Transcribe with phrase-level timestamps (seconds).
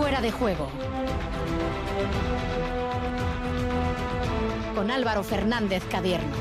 [0.00, 0.66] Fuera de juego.
[4.74, 6.32] Con Álvaro Fernández Cadierno.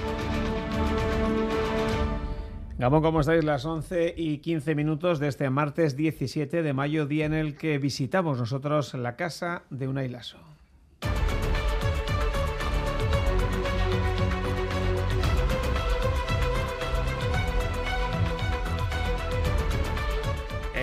[2.78, 3.44] Gabón, ¿cómo estáis?
[3.44, 7.78] Las 11 y 15 minutos de este martes 17 de mayo, día en el que
[7.80, 10.49] visitamos nosotros la casa de Unai Lasso.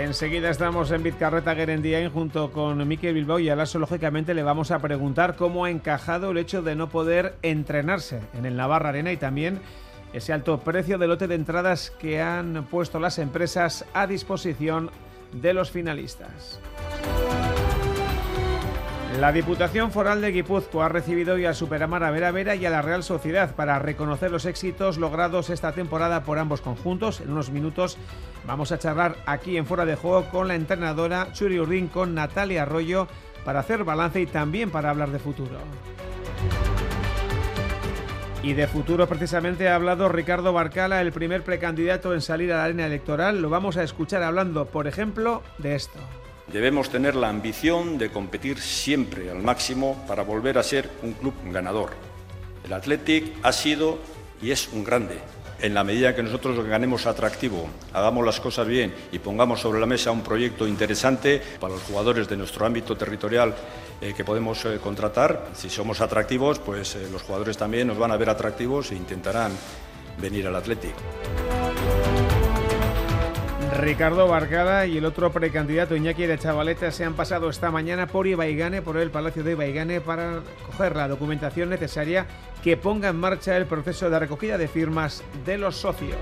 [0.06, 4.70] Enseguida estamos en Vizcarreta Gerendiain junto con Miquel Bilbao y a Lasso, lógicamente, le vamos
[4.70, 9.10] a preguntar cómo ha encajado el hecho de no poder entrenarse en el Navarra Arena
[9.10, 9.58] y también
[10.12, 14.92] ese alto precio de lote de entradas que han puesto las empresas a disposición
[15.32, 16.60] de los finalistas.
[19.18, 22.82] La Diputación Foral de Guipúzcoa ha recibido hoy a Superamara Vera Vera y a la
[22.82, 27.22] Real Sociedad para reconocer los éxitos logrados esta temporada por ambos conjuntos.
[27.22, 27.96] En unos minutos
[28.46, 32.64] vamos a charlar aquí en Fuera de Juego con la entrenadora Churi Urdín, con Natalia
[32.64, 33.08] Arroyo,
[33.42, 35.60] para hacer balance y también para hablar de futuro.
[38.42, 42.64] Y de futuro precisamente ha hablado Ricardo Barcala, el primer precandidato en salir a la
[42.64, 43.40] arena electoral.
[43.40, 46.00] Lo vamos a escuchar hablando, por ejemplo, de esto.
[46.56, 51.34] Debemos tener la ambición de competir siempre al máximo para volver a ser un club
[51.52, 51.90] ganador.
[52.64, 53.98] El Athletic ha sido
[54.40, 55.18] y es un grande.
[55.60, 59.84] En la medida que nosotros ganemos atractivo, hagamos las cosas bien y pongamos sobre la
[59.84, 63.54] mesa un proyecto interesante para los jugadores de nuestro ámbito territorial
[64.00, 68.12] eh, que podemos eh, contratar, si somos atractivos, pues eh, los jugadores también nos van
[68.12, 69.52] a ver atractivos e intentarán
[70.18, 70.94] venir al Athletic.
[73.78, 78.26] Ricardo Barcada y el otro precandidato Iñaki de Chavaleta se han pasado esta mañana por
[78.26, 82.26] Ibaigane, por el Palacio de Ibaigane, para coger la documentación necesaria
[82.62, 86.16] que ponga en marcha el proceso de recogida de firmas de los socios.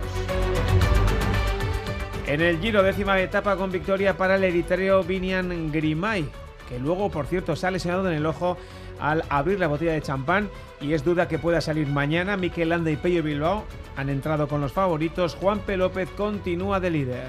[2.26, 6.28] En el Giro, décima etapa con victoria para el eritreo Vinian Grimay,
[6.68, 8.56] que luego, por cierto, se ha lesionado en el ojo
[9.04, 10.48] al abrir la botella de champán
[10.80, 12.38] y es duda que pueda salir mañana.
[12.38, 13.64] Miquel Landa y Pello Bilbao
[13.96, 15.34] han entrado con los favoritos.
[15.34, 15.76] Juan P.
[15.76, 17.26] López continúa de líder.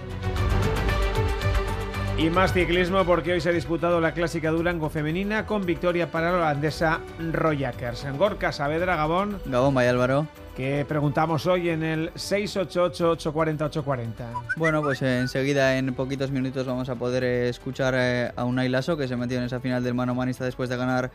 [2.18, 6.32] Y más ciclismo porque hoy se ha disputado la clásica Durango femenina con victoria para
[6.32, 8.06] la holandesa Royakers.
[8.06, 9.42] En Gorka Saavedra, Gabón.
[9.46, 10.26] Gabón, vaya Álvaro.
[10.56, 14.14] Que preguntamos hoy en el 688-840-840.
[14.56, 19.10] Bueno, pues enseguida, en poquitos minutos, vamos a poder escuchar eh, a un Lasso que
[19.10, 21.12] se metió en esa final del mano manista después de ganar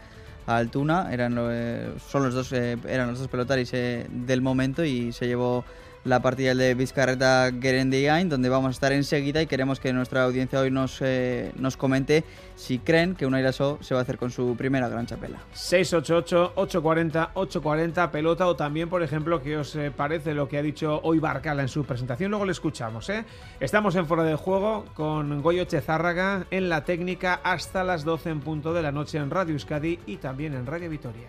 [0.46, 1.12] a Altuna.
[1.12, 5.64] Eran, eh, son los dos, eh, eran los dos pelotaris del momento y se llevó
[6.04, 10.60] la partida de Vizcarreta Gerendiain, donde vamos a estar enseguida y queremos que nuestra audiencia
[10.60, 12.22] hoy nos, eh, nos comente
[12.56, 15.38] si creen que un Airaso se va a hacer con su primera gran chapela.
[15.54, 21.18] 688-840-840 pelota o también, por ejemplo, qué os eh, parece lo que ha dicho hoy
[21.18, 22.30] Barcala en su presentación.
[22.30, 23.08] Luego le escuchamos.
[23.10, 23.24] ¿eh?
[23.60, 28.40] Estamos en Foro de Juego con Goyo Chezárraga en la técnica hasta las 12 en
[28.40, 31.28] punto de la noche en Radio Euskadi y también en Radio Vitoria.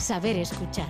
[0.00, 0.88] saber escuchar.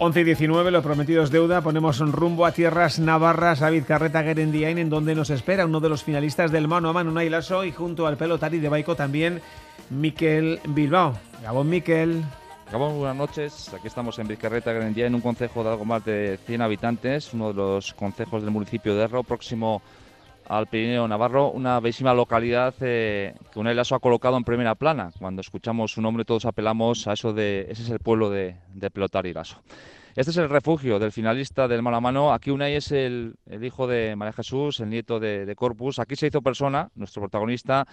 [0.00, 1.60] Once y 19, lo prometido es deuda.
[1.60, 5.88] Ponemos un rumbo a tierras navarras, David Carreta Gerendiain, en donde nos espera uno de
[5.88, 9.40] los finalistas del mano a mano, Unai Lasso, y junto al pelotari de Baico también,
[9.90, 11.18] Miquel Bilbao.
[11.42, 12.22] Gabón, Miquel.
[12.70, 13.72] Gabón, buenas noches.
[13.72, 17.48] Aquí estamos en Vizcarreta, Garendía, en un concejo de algo más de 100 habitantes, uno
[17.48, 19.80] de los concejos del municipio de Erro, próximo
[20.46, 25.12] al Pirineo Navarro, una bellísima localidad eh, que un Lasso ha colocado en primera plana.
[25.18, 28.90] Cuando escuchamos su nombre todos apelamos a eso de, ese es el pueblo de, de
[28.90, 29.62] Pelotar y Lasso.
[30.14, 32.34] Este es el refugio del finalista del mano a mano.
[32.34, 36.00] Aquí Unai es el, hijo de María Jesús, el nieto de, de Corpus.
[36.00, 37.86] Aquí se hizo persona, nuestro protagonista,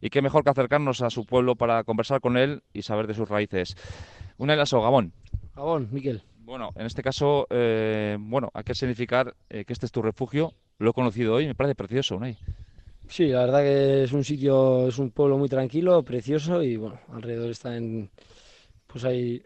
[0.00, 3.14] y qué mejor que acercarnos a su pueblo para conversar con él y saber de
[3.14, 3.76] sus raíces.
[4.38, 5.12] Una Lasso, Gabón.
[5.54, 6.22] Gabón, Miquel.
[6.44, 10.52] Bueno, en este caso, eh, bueno, hay que significar eh, que este es tu refugio.
[10.78, 12.26] Lo he conocido hoy, me parece precioso, ¿no?
[13.08, 16.98] Sí, la verdad que es un sitio, es un pueblo muy tranquilo, precioso y bueno,
[17.12, 18.10] alrededor está en,
[18.86, 19.42] pues hay,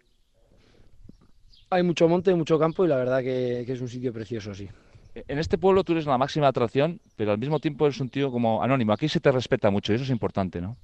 [1.70, 4.68] hay mucho monte, mucho campo y la verdad que, que es un sitio precioso, sí.
[5.14, 8.30] En este pueblo tú eres la máxima atracción, pero al mismo tiempo eres un tío
[8.30, 8.92] como anónimo.
[8.92, 10.76] Aquí se te respeta mucho y eso es importante, ¿no?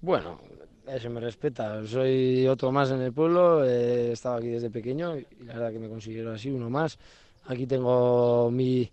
[0.00, 0.40] Bueno,
[1.00, 1.84] se me respeta.
[1.86, 5.78] Soy otro más en el pueblo, he estado aquí desde pequeño y la verdad que
[5.78, 6.98] me considero así, uno más.
[7.46, 8.90] Aquí tengo mi,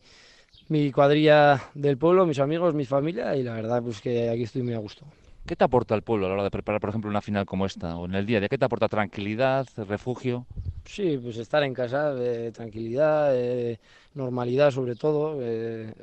[0.70, 4.64] mi cuadrilla del pueblo, mis amigos, mi familia y la verdad pues que aquí estoy
[4.64, 5.06] muy a gusto.
[5.46, 7.66] ¿Qué te aporta el pueblo a la hora de preparar, por ejemplo, una final como
[7.66, 10.46] esta o en el día de ¿Qué te aporta tranquilidad, refugio?
[10.86, 13.80] Sí, pues estar en casa, eh, tranquilidad, eh,
[14.14, 15.40] normalidad sobre todo.
[15.42, 15.94] Eh,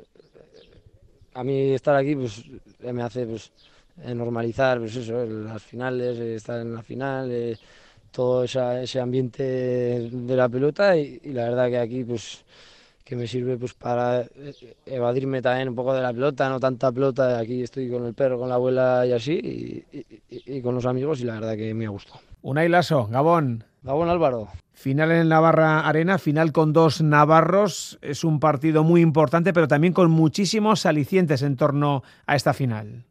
[1.33, 2.43] a mí estar aquí pues
[2.79, 3.51] me hace pues
[3.97, 7.57] normalizar pues eso, las finales, estar en la final,
[8.11, 9.43] todo ese ambiente
[10.11, 12.43] de la pelota y, y la verdad que aquí pues
[13.11, 14.53] que me sirve pues para eh,
[14.85, 18.39] evadirme también un poco de la pelota, no tanta pelota, aquí estoy con el perro,
[18.39, 19.83] con la abuela y así,
[20.29, 22.21] y, con los amigos y la verdad que me ha gustado.
[22.41, 23.65] Unai Lasso, Gabón.
[23.83, 24.47] Gabón Álvaro.
[24.71, 29.91] Final en Navarra Arena, final con dos navarros, es un partido muy importante, pero también
[29.91, 33.03] con muchísimos alicientes en torno a esta final.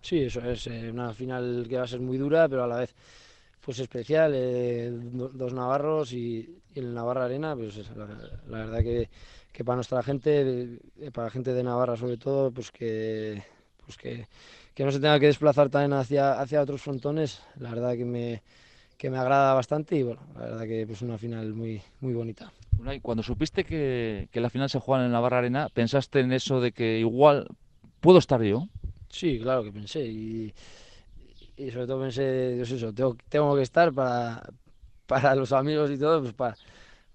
[0.00, 2.76] Sí, eso es eh, una final que va a ser muy dura, pero a la
[2.76, 2.94] vez
[3.60, 7.78] pues especial, eh, dos navarros y, y, en Navarra Arena, pues
[8.48, 9.10] la verdad que
[9.58, 13.42] que para nuestra gente, eh, para la gente de Navarra sobre todo, pues que,
[13.84, 14.28] pues que,
[14.72, 18.42] que no se tenga que desplazar también hacia, hacia otros frontones, la verdad que me,
[18.96, 22.14] que me agrada bastante y bueno, la verdad que es pues una final muy, muy
[22.14, 22.52] bonita.
[23.02, 26.70] Cuando supiste que, que la final se juega en Navarra Arena, ¿pensaste en eso de
[26.70, 27.48] que igual
[28.00, 28.68] puedo estar yo?
[29.08, 30.52] Sí, claro que pensé y,
[31.56, 34.42] y sobre todo pensé, pues eso, tengo, tengo que estar para,
[35.06, 36.56] para los amigos y todo, pues para,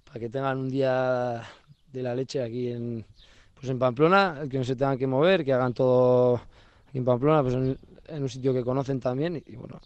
[0.06, 1.44] para que tengan un día
[1.92, 3.06] de la leche aquí en,
[3.54, 6.42] pues en Pamplona, que no se tengan que mover, que hagan todo
[6.90, 7.78] aquí en Pamplona, pues en,
[8.22, 9.80] un sitio que conocen también y, bueno,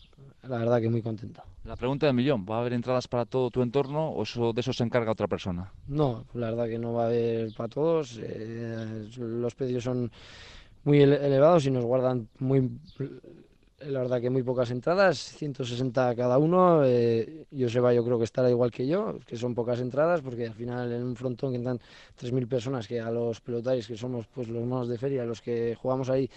[0.43, 1.43] la verdad que muy contento.
[1.63, 4.61] La pregunta del millón, ¿va a haber entradas para todo tu entorno o eso, de
[4.61, 5.71] eso se encarga otra persona?
[5.87, 10.11] No, la verdad que no va a haber para todos, eh, los precios son
[10.87, 12.71] muy elevados y nos guardan muy
[13.79, 16.83] la verdad que muy pocas entradas, 160 cada uno.
[16.85, 20.53] Eh, Joseba yo creo que estará igual que yo, que son pocas entradas, porque al
[20.53, 21.79] final en un frontón que entran
[22.15, 25.75] 3.000 personas, que a los pelotaris, que somos pues los monos de feria, los que
[25.75, 26.29] jugamos ahí,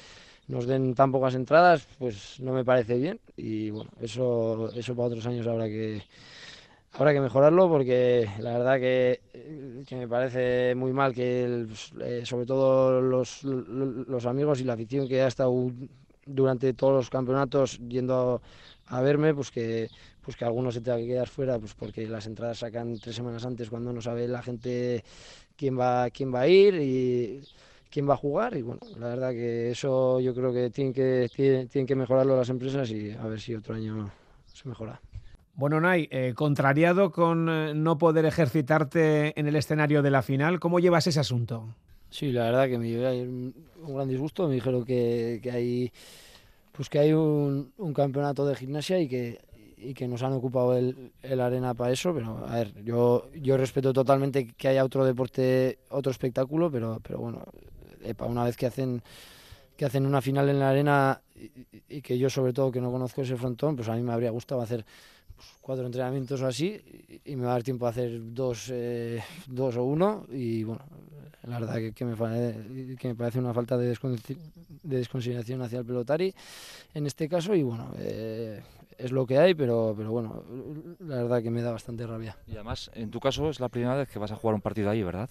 [0.48, 3.20] nos den tan pocas entradas, pues no me parece bien.
[3.36, 6.02] Y bueno, eso, eso para otros años habrá que,
[6.92, 9.20] habrá que mejorarlo, porque la verdad que,
[9.86, 11.66] que me parece muy mal que,
[12.00, 15.52] eh, sobre todo los, amigos y la afición que ha estado
[16.26, 18.42] durante todos los campeonatos yendo
[18.86, 19.88] a, verme, pues que,
[20.20, 23.44] pues que algunos se tenga que quedar fuera, pues porque las entradas sacan tres semanas
[23.44, 25.04] antes cuando no sabe la gente
[25.56, 27.42] quién va, quién va a ir y
[27.90, 31.28] quién va a jugar y bueno, la verdad que eso yo creo que tienen que,
[31.34, 34.10] tienen, que mejorarlo las empresas y a ver si otro año
[34.52, 35.00] se mejora.
[35.60, 40.58] Bueno, Nay, eh, contrariado con eh, no poder ejercitarte en el escenario de la final,
[40.58, 41.74] ¿cómo llevas ese asunto?
[42.08, 43.54] Sí, la verdad que me llevé un,
[43.86, 44.48] gran disgusto.
[44.48, 45.92] Me dijeron que, que hay,
[46.72, 49.38] pues que hay un, un, campeonato de gimnasia y que,
[49.76, 52.14] y que nos han ocupado el, el, arena para eso.
[52.14, 57.18] Pero a ver, yo, yo respeto totalmente que haya otro deporte, otro espectáculo, pero, pero
[57.18, 57.44] bueno,
[58.16, 59.02] para una vez que hacen
[59.80, 61.22] que hacen una final en la arena
[61.88, 64.30] y, que yo sobre todo que no conozco ese frontón, pues a mí me habría
[64.30, 64.84] gustado hacer
[65.60, 66.80] cuatro entrenamientos o así
[67.24, 70.82] y, me va a dar tiempo a hacer dos, eh, dos o uno y bueno,
[71.44, 73.96] la verdad que, me, que me parece una falta de,
[74.82, 76.34] desconsideración hacia el pelotari
[76.94, 78.60] en este caso y bueno, eh,
[78.98, 80.42] es lo que hay, pero, pero bueno,
[81.00, 82.36] la verdad que me da bastante rabia.
[82.46, 84.90] Y además, en tu caso es la primera vez que vas a jugar un partido
[84.90, 85.30] ahí, ¿verdad?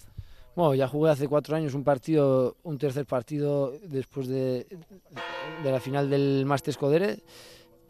[0.56, 4.66] Bueno, ya jugué hace cuatro años un partido, un tercer partido después de,
[5.62, 7.20] de la final del Masters Codere,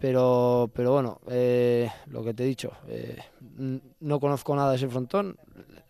[0.01, 3.19] pero, pero bueno, eh, lo que te he dicho, eh,
[4.01, 5.37] no conozco nada de ese frontón,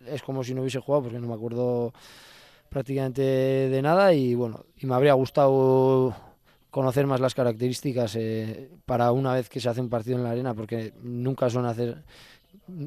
[0.06, 1.92] es como si no hubiese jugado porque no me acuerdo
[2.68, 6.14] prácticamente de nada y bueno, y me habría gustado
[6.70, 10.30] conocer más las características eh, para una vez que se hace un partido en la
[10.30, 12.02] arena porque nunca suelen hacer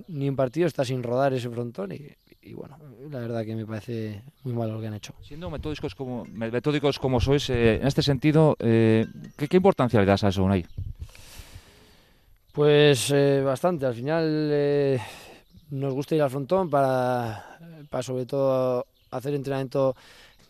[0.08, 2.77] ni un partido está sin rodar ese frontón y, bueno,
[3.10, 5.13] la verdad que me parece muy malo lo que han hecho.
[5.22, 9.06] Siendo metódicos como, metódicos como sois, eh, en este sentido, eh,
[9.38, 10.65] ¿qué, ¿qué, importancia le das a eso, Unai?
[12.54, 13.12] Pues
[13.44, 15.02] bastante, al final
[15.72, 17.58] nos gusta ir al frontón para,
[17.90, 19.96] para sobre todo hacer entrenamiento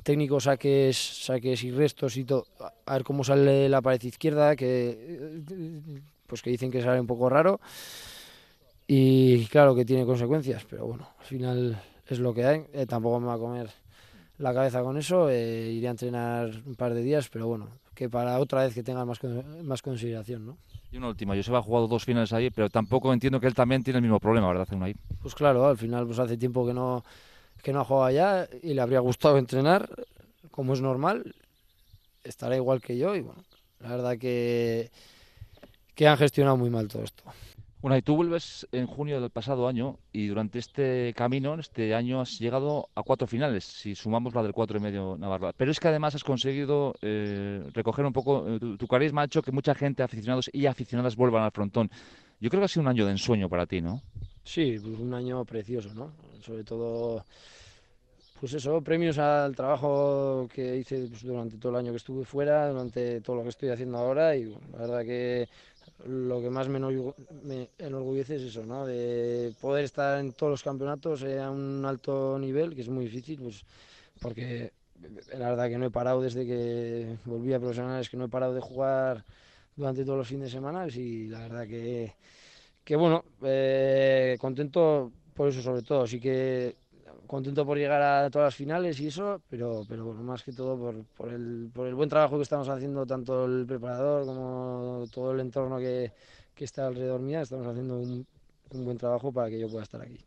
[0.04, 2.46] técnico, saques, saques y restos y todo,
[2.86, 5.40] a ver cómo sale la pared izquierda, que
[6.28, 7.62] pues que dicen que sale un poco raro
[8.86, 13.22] y claro que tiene consecuencias, pero bueno, al final es lo que hay, eh, tampoco
[13.22, 13.70] me va a comer
[14.40, 18.10] la cabeza con eso, eh, iré a entrenar un par de días, pero bueno, que
[18.10, 19.20] para otra vez que tenga más,
[19.64, 20.58] más consideración, ¿no?
[20.92, 23.84] Y una última, Joseba ha jugado dos finales ahí, pero tampoco entiendo que él también
[23.84, 24.68] tiene el mismo problema, ¿verdad?
[24.82, 24.96] ahí.
[25.22, 27.04] Pues claro, al final pues hace tiempo que no,
[27.62, 29.90] que no ha jugado allá y le habría gustado entrenar,
[30.52, 31.36] como es normal,
[32.24, 33.44] estará igual que yo y bueno,
[33.80, 34.92] la verdad que,
[35.96, 37.24] que han gestionado muy mal todo esto.
[37.84, 42.22] Bueno, y tú vuelves en junio del pasado año y durante este camino, este año,
[42.22, 45.52] has llegado a cuatro finales, si sumamos la del cuatro y medio Navarra.
[45.52, 49.42] Pero es que además has conseguido eh, recoger un poco, eh, tu, carisma ha hecho
[49.42, 51.92] que mucha gente, aficionados y aficionadas, vuelvan al frontón.
[52.40, 54.02] Yo creo que ha sido un año de ensueño para ti, ¿no?
[54.46, 56.14] Sí, un año precioso, ¿no?
[56.40, 57.26] Sobre todo,
[58.40, 62.70] pues eso, premios al trabajo que hice pues, durante todo el año que estuve fuera,
[62.70, 65.50] durante todo lo que estoy haciendo ahora y la verdad que
[66.06, 68.86] lo que más me, enorgullece es eso, ¿no?
[68.86, 73.40] De poder estar en todos los campeonatos a un alto nivel, que es muy difícil,
[73.40, 73.64] pues
[74.20, 74.72] porque
[75.38, 78.54] la verdad que no he parado desde que volví a profesionales, que no he parado
[78.54, 79.24] de jugar
[79.76, 82.14] durante todos los fines de semana y la verdad que,
[82.84, 86.76] que bueno, eh, contento por eso sobre todo, sí que
[87.28, 90.78] contento por llegar a todas las finales y eso, pero, pero bueno, más que todo
[90.78, 95.32] por, por, el, por el buen trabajo que estamos haciendo, tanto el preparador como todo
[95.32, 96.12] el entorno que,
[96.54, 98.26] que está alrededor mía, estamos haciendo un,
[98.72, 100.20] un, buen trabajo para que yo pueda estar aquí.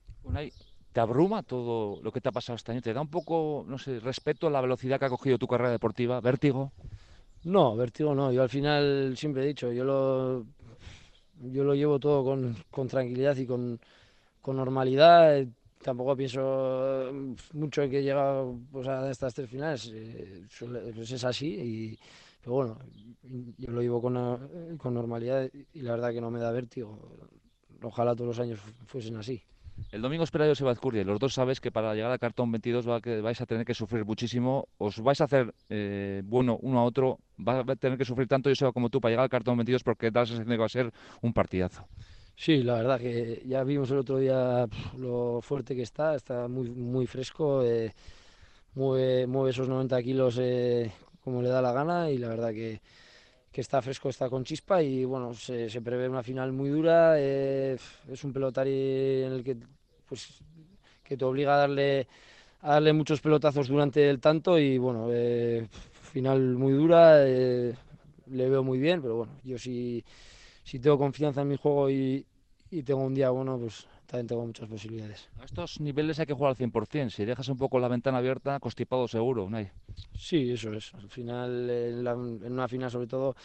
[0.93, 2.81] ¿Te abruma todo lo que te ha pasado este año?
[2.81, 5.71] ¿Te da un poco, no sé, respeto a la velocidad que ha cogido tu carrera
[5.71, 6.21] deportiva?
[6.21, 6.73] ¿Vértigo?
[7.45, 8.33] No, vértigo no.
[8.33, 10.47] Yo al final siempre he dicho, yo lo,
[11.53, 13.79] yo lo llevo todo con, con tranquilidad y con,
[14.41, 15.45] con normalidad
[15.87, 17.13] tampoco pienso
[17.55, 20.45] mucho en que llega pues, a estas tres finales, eh,
[20.95, 21.99] pues es así, y,
[22.43, 22.79] pero bueno,
[23.57, 26.99] yo lo llevo con, con normalidad y la verdad que no me da vértigo.
[27.83, 29.43] Ojalá todos los años fuesen así.
[29.93, 31.05] El domingo espera Joseba Azcurdia.
[31.05, 33.75] Los dos sabes que para llegar al cartón 22 va que vais a tener que
[33.75, 34.69] sufrir muchísimo.
[34.79, 37.19] Os vais a hacer eh, bueno uno a otro.
[37.39, 40.11] Va a tener que sufrir tanto Joseba como tú para llegar al cartón 22 porque
[40.11, 41.87] da la que va a ser un partidazo.
[42.39, 44.67] Sí, la verdad que ya vimos el otro día
[44.99, 47.93] lo fuerte que está, está muy, muy fresco, eh,
[48.75, 50.93] mueve, mueve, esos 90 kilos eh,
[51.25, 52.81] como le da la gana y la verdad que,
[53.53, 57.15] que, está fresco, está con chispa y bueno, se, se prevé una final muy dura,
[57.19, 57.79] eh,
[58.11, 59.57] es un pelotari en el que,
[60.09, 60.41] pues,
[61.05, 62.07] que te obliga a darle,
[62.63, 65.09] a darle muchos pelotazos durante el tanto y bueno,
[66.13, 67.77] final muy dura, le
[68.27, 70.05] veo muy bien, pero bueno, yo sí
[70.81, 72.27] tengo confianza en mi juego y,
[72.85, 75.29] tengo un día bueno, pues también tengo muchas posibilidades.
[75.41, 77.11] A estos niveles hay que jugar al 100%.
[77.11, 79.69] Si dejas un poco la ventana abierta, constipado seguro, ¿no hay?
[80.17, 80.93] Sí, eso es.
[80.95, 83.37] Al final, en, una final sobre todo,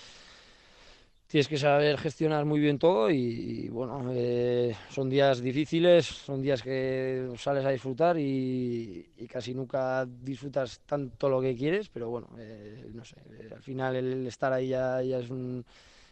[1.28, 6.62] tienes que saber gestionar muy bien todo y, bueno, eh, son días difíciles, son días
[6.62, 12.90] que sales a disfrutar y, casi nunca disfrutas tanto lo que quieres, pero bueno, eh,
[12.94, 15.64] no sé, eh, al final el estar ahí ya es un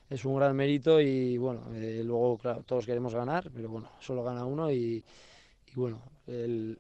[0.10, 4.24] es un gran mérito y bueno, eh, luego claro, todos queremos ganar, pero bueno, solo
[4.24, 5.04] gana uno y,
[5.76, 6.80] bueno, el,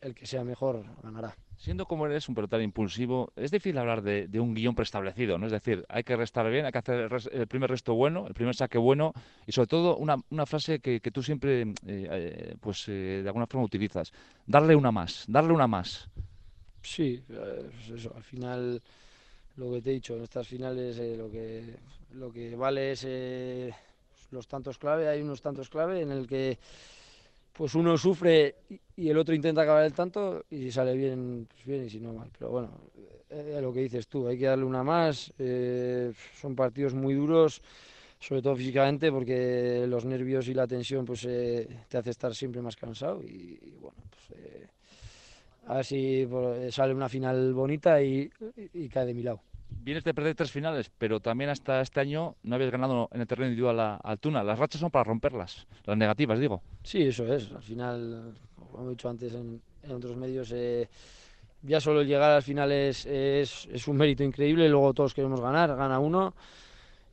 [0.00, 1.34] el, que sea mejor ganará.
[1.56, 5.46] Siendo como eres un pelotero impulsivo, es difícil hablar de, de, un guion preestablecido, ¿no?
[5.46, 8.54] Es decir, hay que restar bien, hay que hacer el, primer resto bueno, el primer
[8.54, 9.14] saque bueno
[9.46, 13.46] y sobre todo una, una frase que, que, tú siempre, eh, eh, pues de alguna
[13.46, 14.12] forma utilizas,
[14.46, 16.10] darle una más, darle una más.
[16.82, 18.82] Sí, pues eso, al final
[19.56, 21.74] lo que te he dicho, en estas finales lo que
[22.12, 23.72] lo que vale es eh,
[24.30, 26.58] los tantos clave, hay unos tantos clave en el que
[27.52, 28.56] pues uno sufre
[28.96, 32.00] y el otro intenta acabar el tanto y si sale bien, pues bien y si
[32.00, 32.30] no mal.
[32.38, 32.70] Pero bueno,
[33.30, 37.62] es lo que dices tú, hay que darle una más, eh, son partidos muy duros,
[38.18, 42.60] sobre todo físicamente porque los nervios y la tensión pues eh, te hace estar siempre
[42.60, 44.40] más cansado y, bueno, pues
[45.66, 48.28] a ver si pues, sale una final bonita y
[48.92, 52.54] cae de mi lado vienes de perder tres finales, pero también hasta este año no
[52.56, 54.42] habías ganado en el terreno individual a Altuna.
[54.42, 56.62] Las rachas son para romperlas, las negativas, digo.
[56.82, 57.52] Sí, eso es.
[57.52, 58.34] Al final,
[58.72, 60.88] como he dicho antes en, otros medios, eh,
[61.62, 64.68] ya solo llegar al final es, es, un mérito increíble.
[64.68, 66.34] Luego todos queremos ganar, gana uno.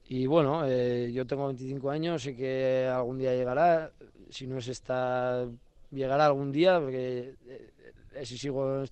[0.07, 3.91] Y bueno, eh, yo tengo 25 años, sé que algún día llegará.
[4.29, 5.45] Si no es esta,
[5.91, 7.69] llegará algún día, porque eh,
[8.23, 8.83] si sigo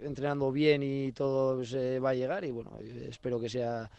[0.00, 3.90] entrenando bien y todo se va a llegar y bueno, espero que sea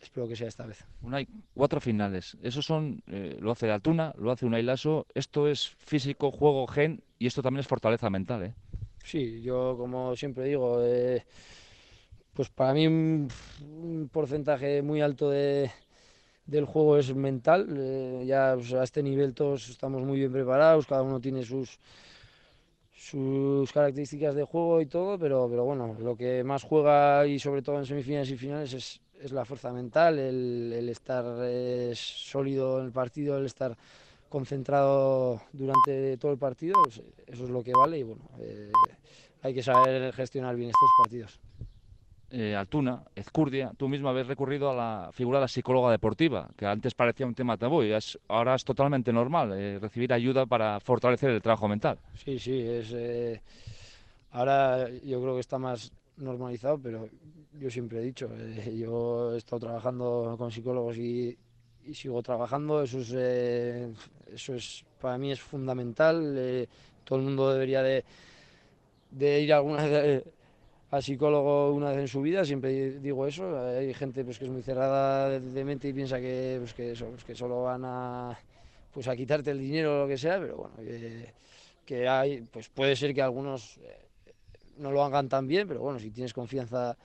[0.00, 0.84] espero que sea esta vez.
[1.10, 2.36] hay cuatro finales.
[2.42, 5.06] Esos son, eh, lo hace Altuna, lo hace Unai Lasso.
[5.14, 8.54] Esto es físico, juego, gen y esto también es fortaleza mental, ¿eh?
[9.04, 11.24] Sí, yo como siempre digo, eh,
[12.32, 13.28] pues para mí un,
[14.12, 15.70] porcentaje muy alto de,
[16.44, 18.24] del juego es mental.
[18.26, 21.78] ya a este nivel todos estamos muy bien preparados, cada uno tiene sus
[22.96, 27.62] sus características de juego y todo, pero, pero bueno, lo que más juega y sobre
[27.62, 32.86] todo en semifinales y finales es, es la fuerza mental, el, estar eh, sólido en
[32.86, 33.76] el partido, el estar
[34.28, 38.72] concentrado durante todo el partido, eso es lo que vale y bueno, eh,
[39.42, 41.38] hay que saber gestionar bien estos partidos.
[42.38, 46.66] Eh, Altuna, Ezcurdia, tú mismo habéis recurrido a la figura de la psicóloga deportiva, que
[46.66, 50.78] antes parecía un tema tabú y es, ahora es totalmente normal eh, recibir ayuda para
[50.80, 51.98] fortalecer el trabajo mental.
[52.22, 53.40] Sí, sí, es eh,
[54.32, 57.08] ahora yo creo que está más normalizado, pero
[57.58, 61.38] yo siempre he dicho, eh, yo he estado trabajando con psicólogos y,
[61.94, 63.12] sigo trabajando, eso es,
[64.34, 66.68] eso es para mí es fundamental,
[67.04, 68.04] todo el mundo debería de,
[69.40, 69.86] ir alguna
[71.00, 74.62] psicólogo una vez en su vida, siempre digo eso, hay gente pues que es muy
[74.62, 78.38] cerrada de, mente y piensa que, pues, pues, que solo van a,
[78.92, 81.32] pues, a quitarte el dinero o lo que sea, pero bueno, que,
[81.84, 84.06] que hay, pues puede ser que algunos eh,
[84.78, 86.96] no lo hagan tan bien, pero bueno, si tienes confianza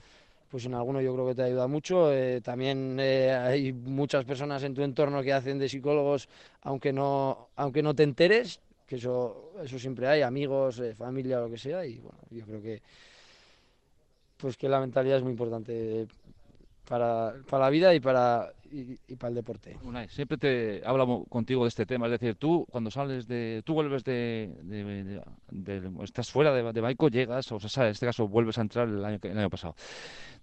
[0.52, 2.14] pues en alguno yo creo que te ayuda mucho.
[2.14, 6.28] Eh, también eh, hay muchas personas en tu entorno que hacen de psicólogos
[6.62, 11.50] aunque no, aunque no te enteres, que eso, eso siempre hay, amigos, eh, familia, lo
[11.50, 12.82] que sea, y bueno, yo creo que
[14.42, 16.08] pues que la mentalidad es muy importante
[16.88, 19.78] para, para la vida y para, y, y para el deporte.
[19.84, 23.74] Unai, siempre te hablo contigo de este tema, es decir, tú cuando sales de, tú
[23.76, 25.22] vuelves de, de-
[25.52, 28.62] de- de- estás fuera de, de Baico, llegas, o sea, en este caso vuelves a
[28.62, 29.76] entrar el año, el año pasado.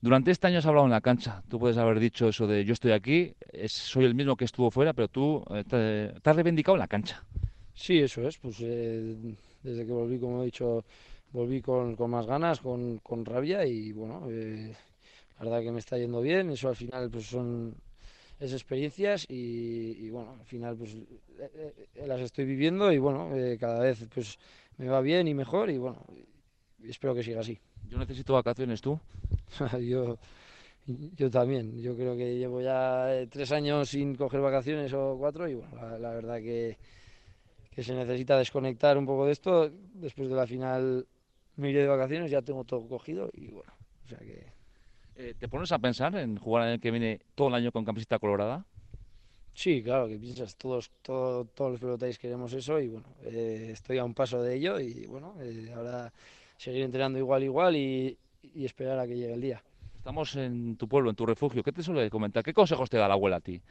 [0.00, 2.72] Durante este año has hablado en la cancha, tú puedes haber dicho eso de yo
[2.72, 6.36] estoy aquí, es- soy el mismo que estuvo fuera, pero tú eh, te, te has
[6.36, 7.24] reivindicado en la cancha.
[7.74, 9.16] Sí, eso es, pues eh,
[9.62, 10.84] desde que volví, como he dicho,
[11.32, 14.74] volví con, con más ganas, con, con rabia y bueno, eh,
[15.38, 17.74] la verdad que me está yendo bien, eso al final pues son
[18.40, 23.30] es experiencias y, y, bueno, al final pues eh, eh, las estoy viviendo y bueno,
[23.58, 24.38] cada vez pues
[24.76, 26.04] me va bien y mejor y bueno,
[26.84, 27.58] espero que siga así.
[27.88, 28.98] Yo necesito vacaciones, tú.
[29.80, 30.18] Yo,
[30.86, 35.54] yo también, yo creo que llevo ya tres años sin coger vacaciones o cuatro y
[35.54, 36.78] bueno, la, la verdad que,
[37.70, 39.70] que se necesita desconectar un poco de esto.
[39.94, 41.06] Después de la final
[41.58, 43.72] me iré de vacaciones, ya tengo todo cogido y bueno,
[44.04, 44.54] o sea que
[45.14, 47.84] Eh, ¿Te pones a pensar en jugar el año que viene todo el año con
[47.84, 48.66] camiseta colorada?
[49.54, 53.98] sí, claro que piensas, todos, todo- todos los pelotáis queremos eso y bueno, eh, estoy
[53.98, 56.12] a un paso de ello y bueno, eh, ahora
[56.56, 59.62] seguir entrenando igual, igual y, y esperar a que llegue el día.
[60.00, 61.62] Estamos en tu pueblo, en tu refugio.
[61.62, 62.42] ¿Qué te suele comentar?
[62.42, 63.62] ¿Qué consejos te da la abuela a ti?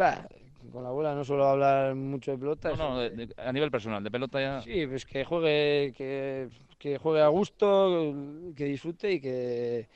[0.00, 0.28] Va,
[0.72, 2.70] con la abuela no suelo hablar mucho de pelota.
[2.70, 4.66] No, no, de- de- a nivel personal, de pelota ya.
[4.66, 8.14] Sí, pues que juegue, que, que juegue a gusto,
[8.54, 9.88] que disfrute y que,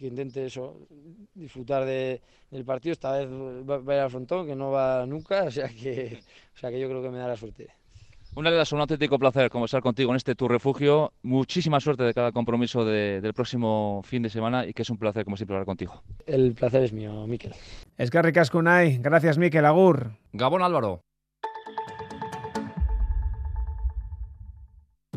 [0.00, 0.76] intente eso,
[1.34, 2.92] disfrutar de, del partido.
[2.92, 6.18] Esta vez va, va a ir al frontón, que no va nunca, o sea que,
[6.54, 7.68] o sea que yo creo que me dará suerte.
[8.34, 11.10] Una de las un auténtico placer conversar contigo en este tu refugio.
[11.22, 14.98] Muchísima suerte de cada compromiso de- del próximo fin de semana y que es un
[14.98, 16.02] placer, como siempre, hablar contigo.
[16.26, 17.54] El placer es mío, Miquel.
[17.96, 18.98] Es que ricasco, Unai.
[18.98, 20.10] Gracias, Miquel Agur.
[20.34, 21.00] Gabón Álvaro.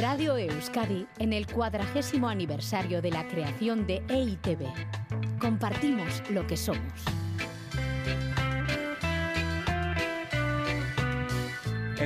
[0.00, 4.66] Radio Euskadi en el cuadragésimo aniversario de la creación de EITB.
[5.40, 7.15] Compartimos lo que somos.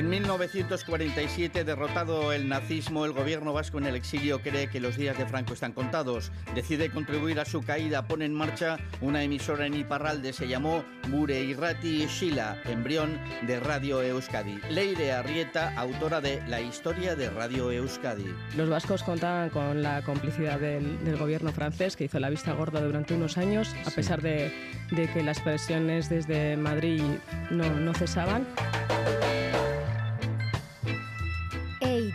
[0.01, 5.15] En 1947, derrotado el nazismo, el gobierno vasco en el exilio cree que los días
[5.15, 6.31] de Franco están contados.
[6.55, 11.39] Decide contribuir a su caída, pone en marcha una emisora en Iparralde, se llamó Gure
[11.41, 14.59] Irrati Shila, embrión de Radio Euskadi.
[14.71, 18.33] Leire Arrieta, autora de La historia de Radio Euskadi.
[18.57, 22.81] Los vascos contaban con la complicidad del, del gobierno francés, que hizo la vista gorda
[22.81, 24.51] durante unos años, a pesar de,
[24.89, 27.03] de que las presiones desde Madrid
[27.51, 28.47] no, no cesaban.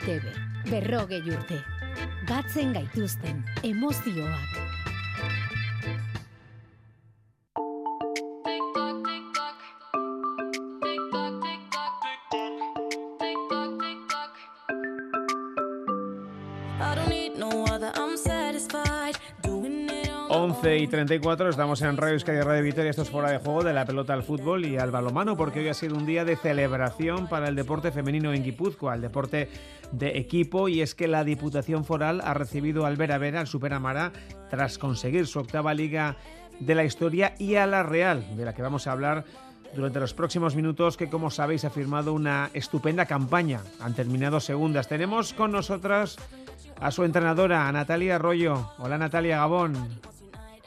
[0.07, 0.27] EITB,
[0.71, 1.59] berrogei urte.
[2.29, 4.66] Batzen gaituzten, emozioak.
[20.57, 22.89] 11 y 34, estamos en Radio Euskadi Radio Vitoria.
[22.89, 25.69] Esto es fuera de juego de la pelota al fútbol y al balomano, porque hoy
[25.69, 29.51] ha sido un día de celebración para el deporte femenino en Guipúzcoa, el deporte
[29.93, 30.69] de equipo.
[30.69, 34.13] Y es que la Diputación Foral ha recibido al Vera Vera, al Superamara,
[34.49, 36.17] tras conseguir su octava liga
[36.59, 39.25] de la historia y a la Real, de la que vamos a hablar
[39.75, 43.61] durante los próximos minutos, que como sabéis ha firmado una estupenda campaña.
[43.81, 44.89] Han terminado segundas.
[44.89, 46.17] Tenemos con nosotras
[46.81, 48.71] a su entrenadora, a Natalia Arroyo.
[48.79, 50.16] Hola Natalia Gabón.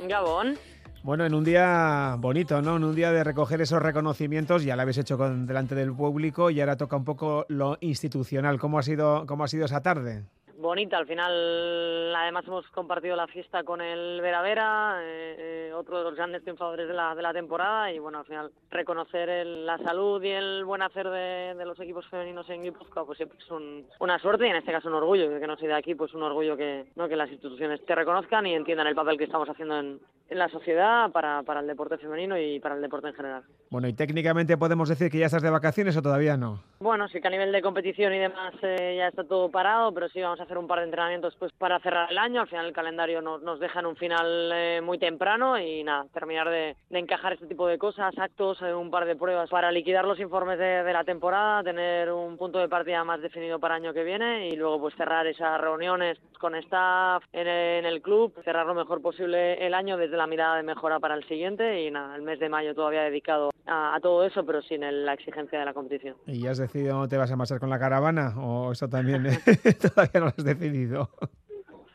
[0.07, 0.57] Gabón.
[1.01, 2.75] Bueno, en un día bonito, ¿no?
[2.75, 6.49] En un día de recoger esos reconocimientos, ya lo habéis hecho con, delante del público
[6.49, 8.59] y ahora toca un poco lo institucional.
[8.59, 10.25] ¿Cómo ha sido, cómo ha sido esa tarde?
[10.59, 10.97] Bonita.
[10.97, 15.35] Al final, además, hemos compartido la fiesta con el Vera Vera, eh,
[15.69, 17.91] eh, otro de los grandes triunfadores de la, de la temporada.
[17.91, 22.05] Y bueno, al final, reconocer el- la salud y el buen hacer de, los equipos
[22.07, 25.39] femeninos en Guipúzcoa, pues siempre es un- una suerte y en este caso un orgullo.
[25.39, 27.07] Que no soy de aquí, pues un orgullo que, ¿no?
[27.07, 30.49] que las instituciones te reconozcan y entiendan el papel que estamos haciendo en, en la
[30.49, 33.43] sociedad para, para el deporte femenino y para el deporte en general.
[33.69, 36.61] Bueno, y técnicamente podemos decir que ya estás de vacaciones o todavía no.
[36.79, 40.07] Bueno, sí que a nivel de competición y demás eh, ya está todo parado, pero
[40.09, 42.41] sí vamos a hacer un par de entrenamientos pues para cerrar el año.
[42.41, 46.05] Al final el calendario nos, nos deja en un final eh, muy temprano y nada,
[46.13, 49.71] terminar de, de encajar este tipo de cosas, actos, eh, un par de pruebas para
[49.71, 53.77] liquidar los informes de, de la temporada, tener un punto de partida más definido para
[53.77, 57.85] el año que viene y luego pues cerrar esas reuniones con staff en el, en
[57.85, 61.27] el club, cerrar lo mejor posible el año desde la mirada de mejora para el
[61.27, 64.83] siguiente y nada, el mes de mayo todavía dedicado a, a todo eso, pero sin
[64.83, 66.15] el- la exigencia de la competición.
[66.27, 68.33] ¿Y ya has decidido dónde te vas a marchar con la caravana?
[68.37, 69.39] ¿O eso también eh,
[69.81, 71.09] todavía no lo has decidido?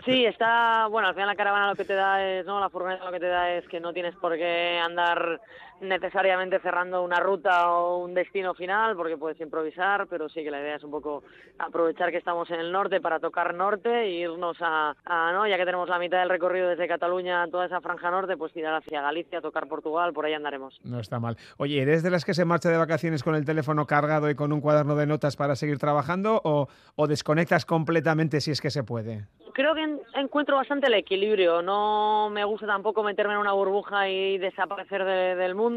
[0.04, 3.06] Sí, está, bueno, al final la caravana lo que te da es, no, la furgoneta
[3.06, 5.40] lo que te da es que no tienes por qué andar
[5.88, 10.61] necesariamente cerrando una ruta o un destino final, porque puedes improvisar, pero sí que la
[10.61, 11.23] idea es un poco
[11.59, 15.57] aprovechar que estamos en el norte para tocar norte e irnos a, a, no, ya
[15.57, 18.75] que tenemos la mitad del recorrido desde Cataluña a toda esa franja norte, pues tirar
[18.75, 20.79] hacia Galicia, tocar Portugal, por ahí andaremos.
[20.85, 21.37] No está mal.
[21.59, 24.53] Oye, ¿eres de las que se marcha de vacaciones con el teléfono cargado y con
[24.53, 28.85] un cuaderno de notas para seguir trabajando o, o desconectas completamente si es que se
[28.85, 29.27] puede?
[29.55, 31.62] creo que en- encuentro bastante el equilibrio.
[31.62, 35.73] No me gusta tampoco meterme en una burbuja y desaparecer de- del mundo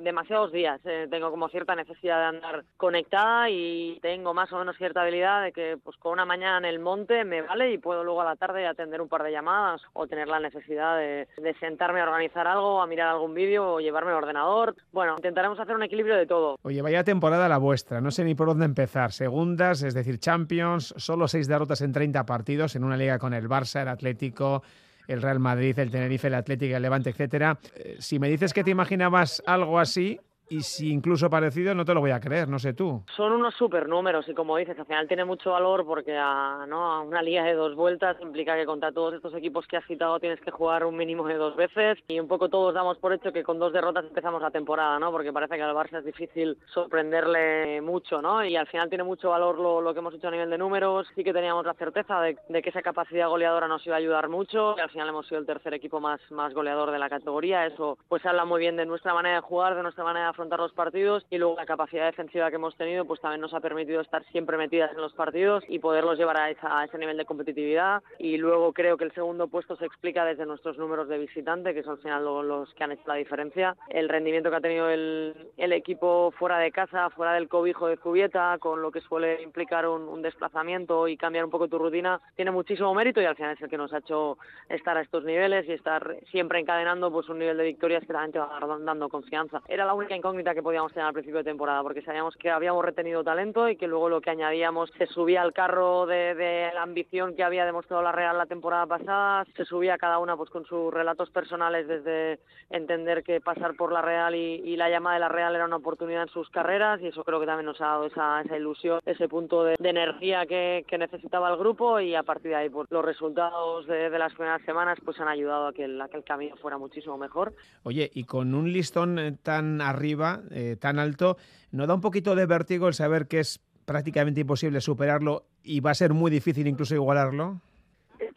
[0.00, 0.80] demasiados días.
[0.84, 5.42] Eh, tengo como cierta necesidad de andar conectada y tengo más o menos cierta habilidad
[5.42, 8.24] de que pues con una mañana en el monte me vale y puedo luego a
[8.24, 12.04] la tarde atender un par de llamadas o tener la necesidad de, de sentarme a
[12.04, 14.74] organizar algo, a mirar algún vídeo o llevarme el ordenador.
[14.92, 16.58] Bueno, intentaremos hacer un equilibrio de todo.
[16.62, 19.12] Oye, vaya temporada la vuestra, no sé ni por dónde empezar.
[19.12, 23.48] Segundas, es decir, Champions, solo seis derrotas en 30 partidos en una liga con el
[23.48, 24.62] Barça, el Atlético,
[25.08, 27.58] el Real Madrid, el Tenerife, el Atlético, el Levante, etcétera.
[27.74, 31.94] Eh, Si me dices que te imaginabas algo así y si incluso parecido, no te
[31.94, 33.02] lo voy a creer, no sé tú.
[33.16, 36.92] Son unos super números y como dices, al final tiene mucho valor porque a, ¿no?
[36.92, 40.18] a una liga de dos vueltas implica que contra todos estos equipos que has citado
[40.20, 43.32] tienes que jugar un mínimo de dos veces y un poco todos damos por hecho
[43.32, 45.10] que con dos derrotas empezamos la temporada, ¿no?
[45.10, 48.44] Porque parece que al Barça es difícil sorprenderle mucho, ¿no?
[48.44, 51.06] Y al final tiene mucho valor lo, lo que hemos hecho a nivel de números.
[51.14, 54.28] Sí que teníamos la certeza de, de que esa capacidad goleadora nos iba a ayudar
[54.28, 57.66] mucho y al final hemos sido el tercer equipo más, más goleador de la categoría.
[57.66, 60.60] Eso pues habla muy bien de nuestra manera de jugar, de nuestra manera de afrontar
[60.60, 64.00] los partidos y luego la capacidad defensiva que hemos tenido pues también nos ha permitido
[64.00, 67.24] estar siempre metidas en los partidos y poderlos llevar a, esa- a ese nivel de
[67.24, 71.74] competitividad y luego creo que el segundo puesto se explica desde nuestros números de visitante
[71.74, 74.60] que son al final lo- los que han hecho la diferencia el rendimiento que ha
[74.60, 79.00] tenido el, el equipo fuera de casa fuera del cobijo de Zubieta con lo que
[79.00, 83.24] suele implicar un, un desplazamiento y cambiar un poco tu rutina tiene muchísimo mérito y
[83.24, 86.60] al final es el que nos ha hecho estar a estos niveles y estar siempre
[86.60, 89.62] encadenando pues un nivel de victorias que también te va dando confianza.
[89.66, 92.84] Era la única incógnita que podíamos tener al principio de temporada porque sabíamos que habíamos
[92.84, 96.82] retenido talento y que luego lo que añadíamos se subía al carro de, de la
[96.82, 100.66] ambición que había demostrado la Real la temporada pasada, se subía cada una pues con
[100.66, 105.20] sus relatos personales desde entender que pasar por la Real y, y la llamada de
[105.20, 107.86] la Real era una oportunidad en sus carreras y eso creo que también nos ha
[107.86, 112.14] dado esa, esa ilusión, ese punto de, de energía que, que necesitaba el grupo y
[112.14, 115.68] a partir de ahí pues, los resultados de, de las primeras semanas pues han ayudado
[115.68, 117.54] a que el, a que el camino fuera muchísimo mejor.
[117.84, 120.17] Oye, y con un listón eh, tan arriba,
[120.50, 121.36] eh, tan alto,
[121.70, 125.92] ¿no da un poquito de vértigo el saber que es prácticamente imposible superarlo y va
[125.92, 127.60] a ser muy difícil incluso igualarlo?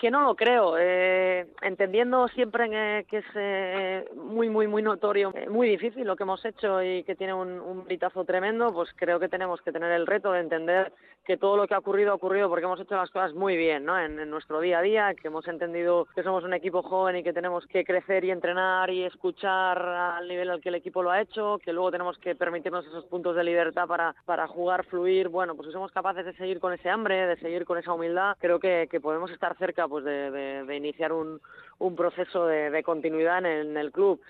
[0.02, 5.32] Que no lo creo, eh, entendiendo siempre que, que es eh, muy, muy, muy notorio,
[5.36, 8.90] eh, muy difícil lo que hemos hecho y que tiene un, un britazo tremendo, pues
[8.96, 10.92] creo que tenemos que tener el reto de entender
[11.24, 13.86] que todo lo que ha ocurrido ha ocurrido porque hemos hecho las cosas muy bien
[13.86, 14.00] ¿no?
[14.00, 17.24] en, en nuestro día a día, que hemos entendido que somos un equipo joven y
[17.24, 21.12] que tenemos que crecer y entrenar y escuchar al nivel al que el equipo lo
[21.12, 25.30] ha hecho, que luego tenemos que permitirnos esos puntos de libertad para, para jugar, fluir.
[25.30, 28.36] Bueno, pues si somos capaces de seguir con ese hambre, de seguir con esa humildad,
[28.40, 31.40] creo que, que podemos estar cerca pues de, de- de iniciar un,
[31.82, 34.22] un proceso de, continuidad en el, en el club.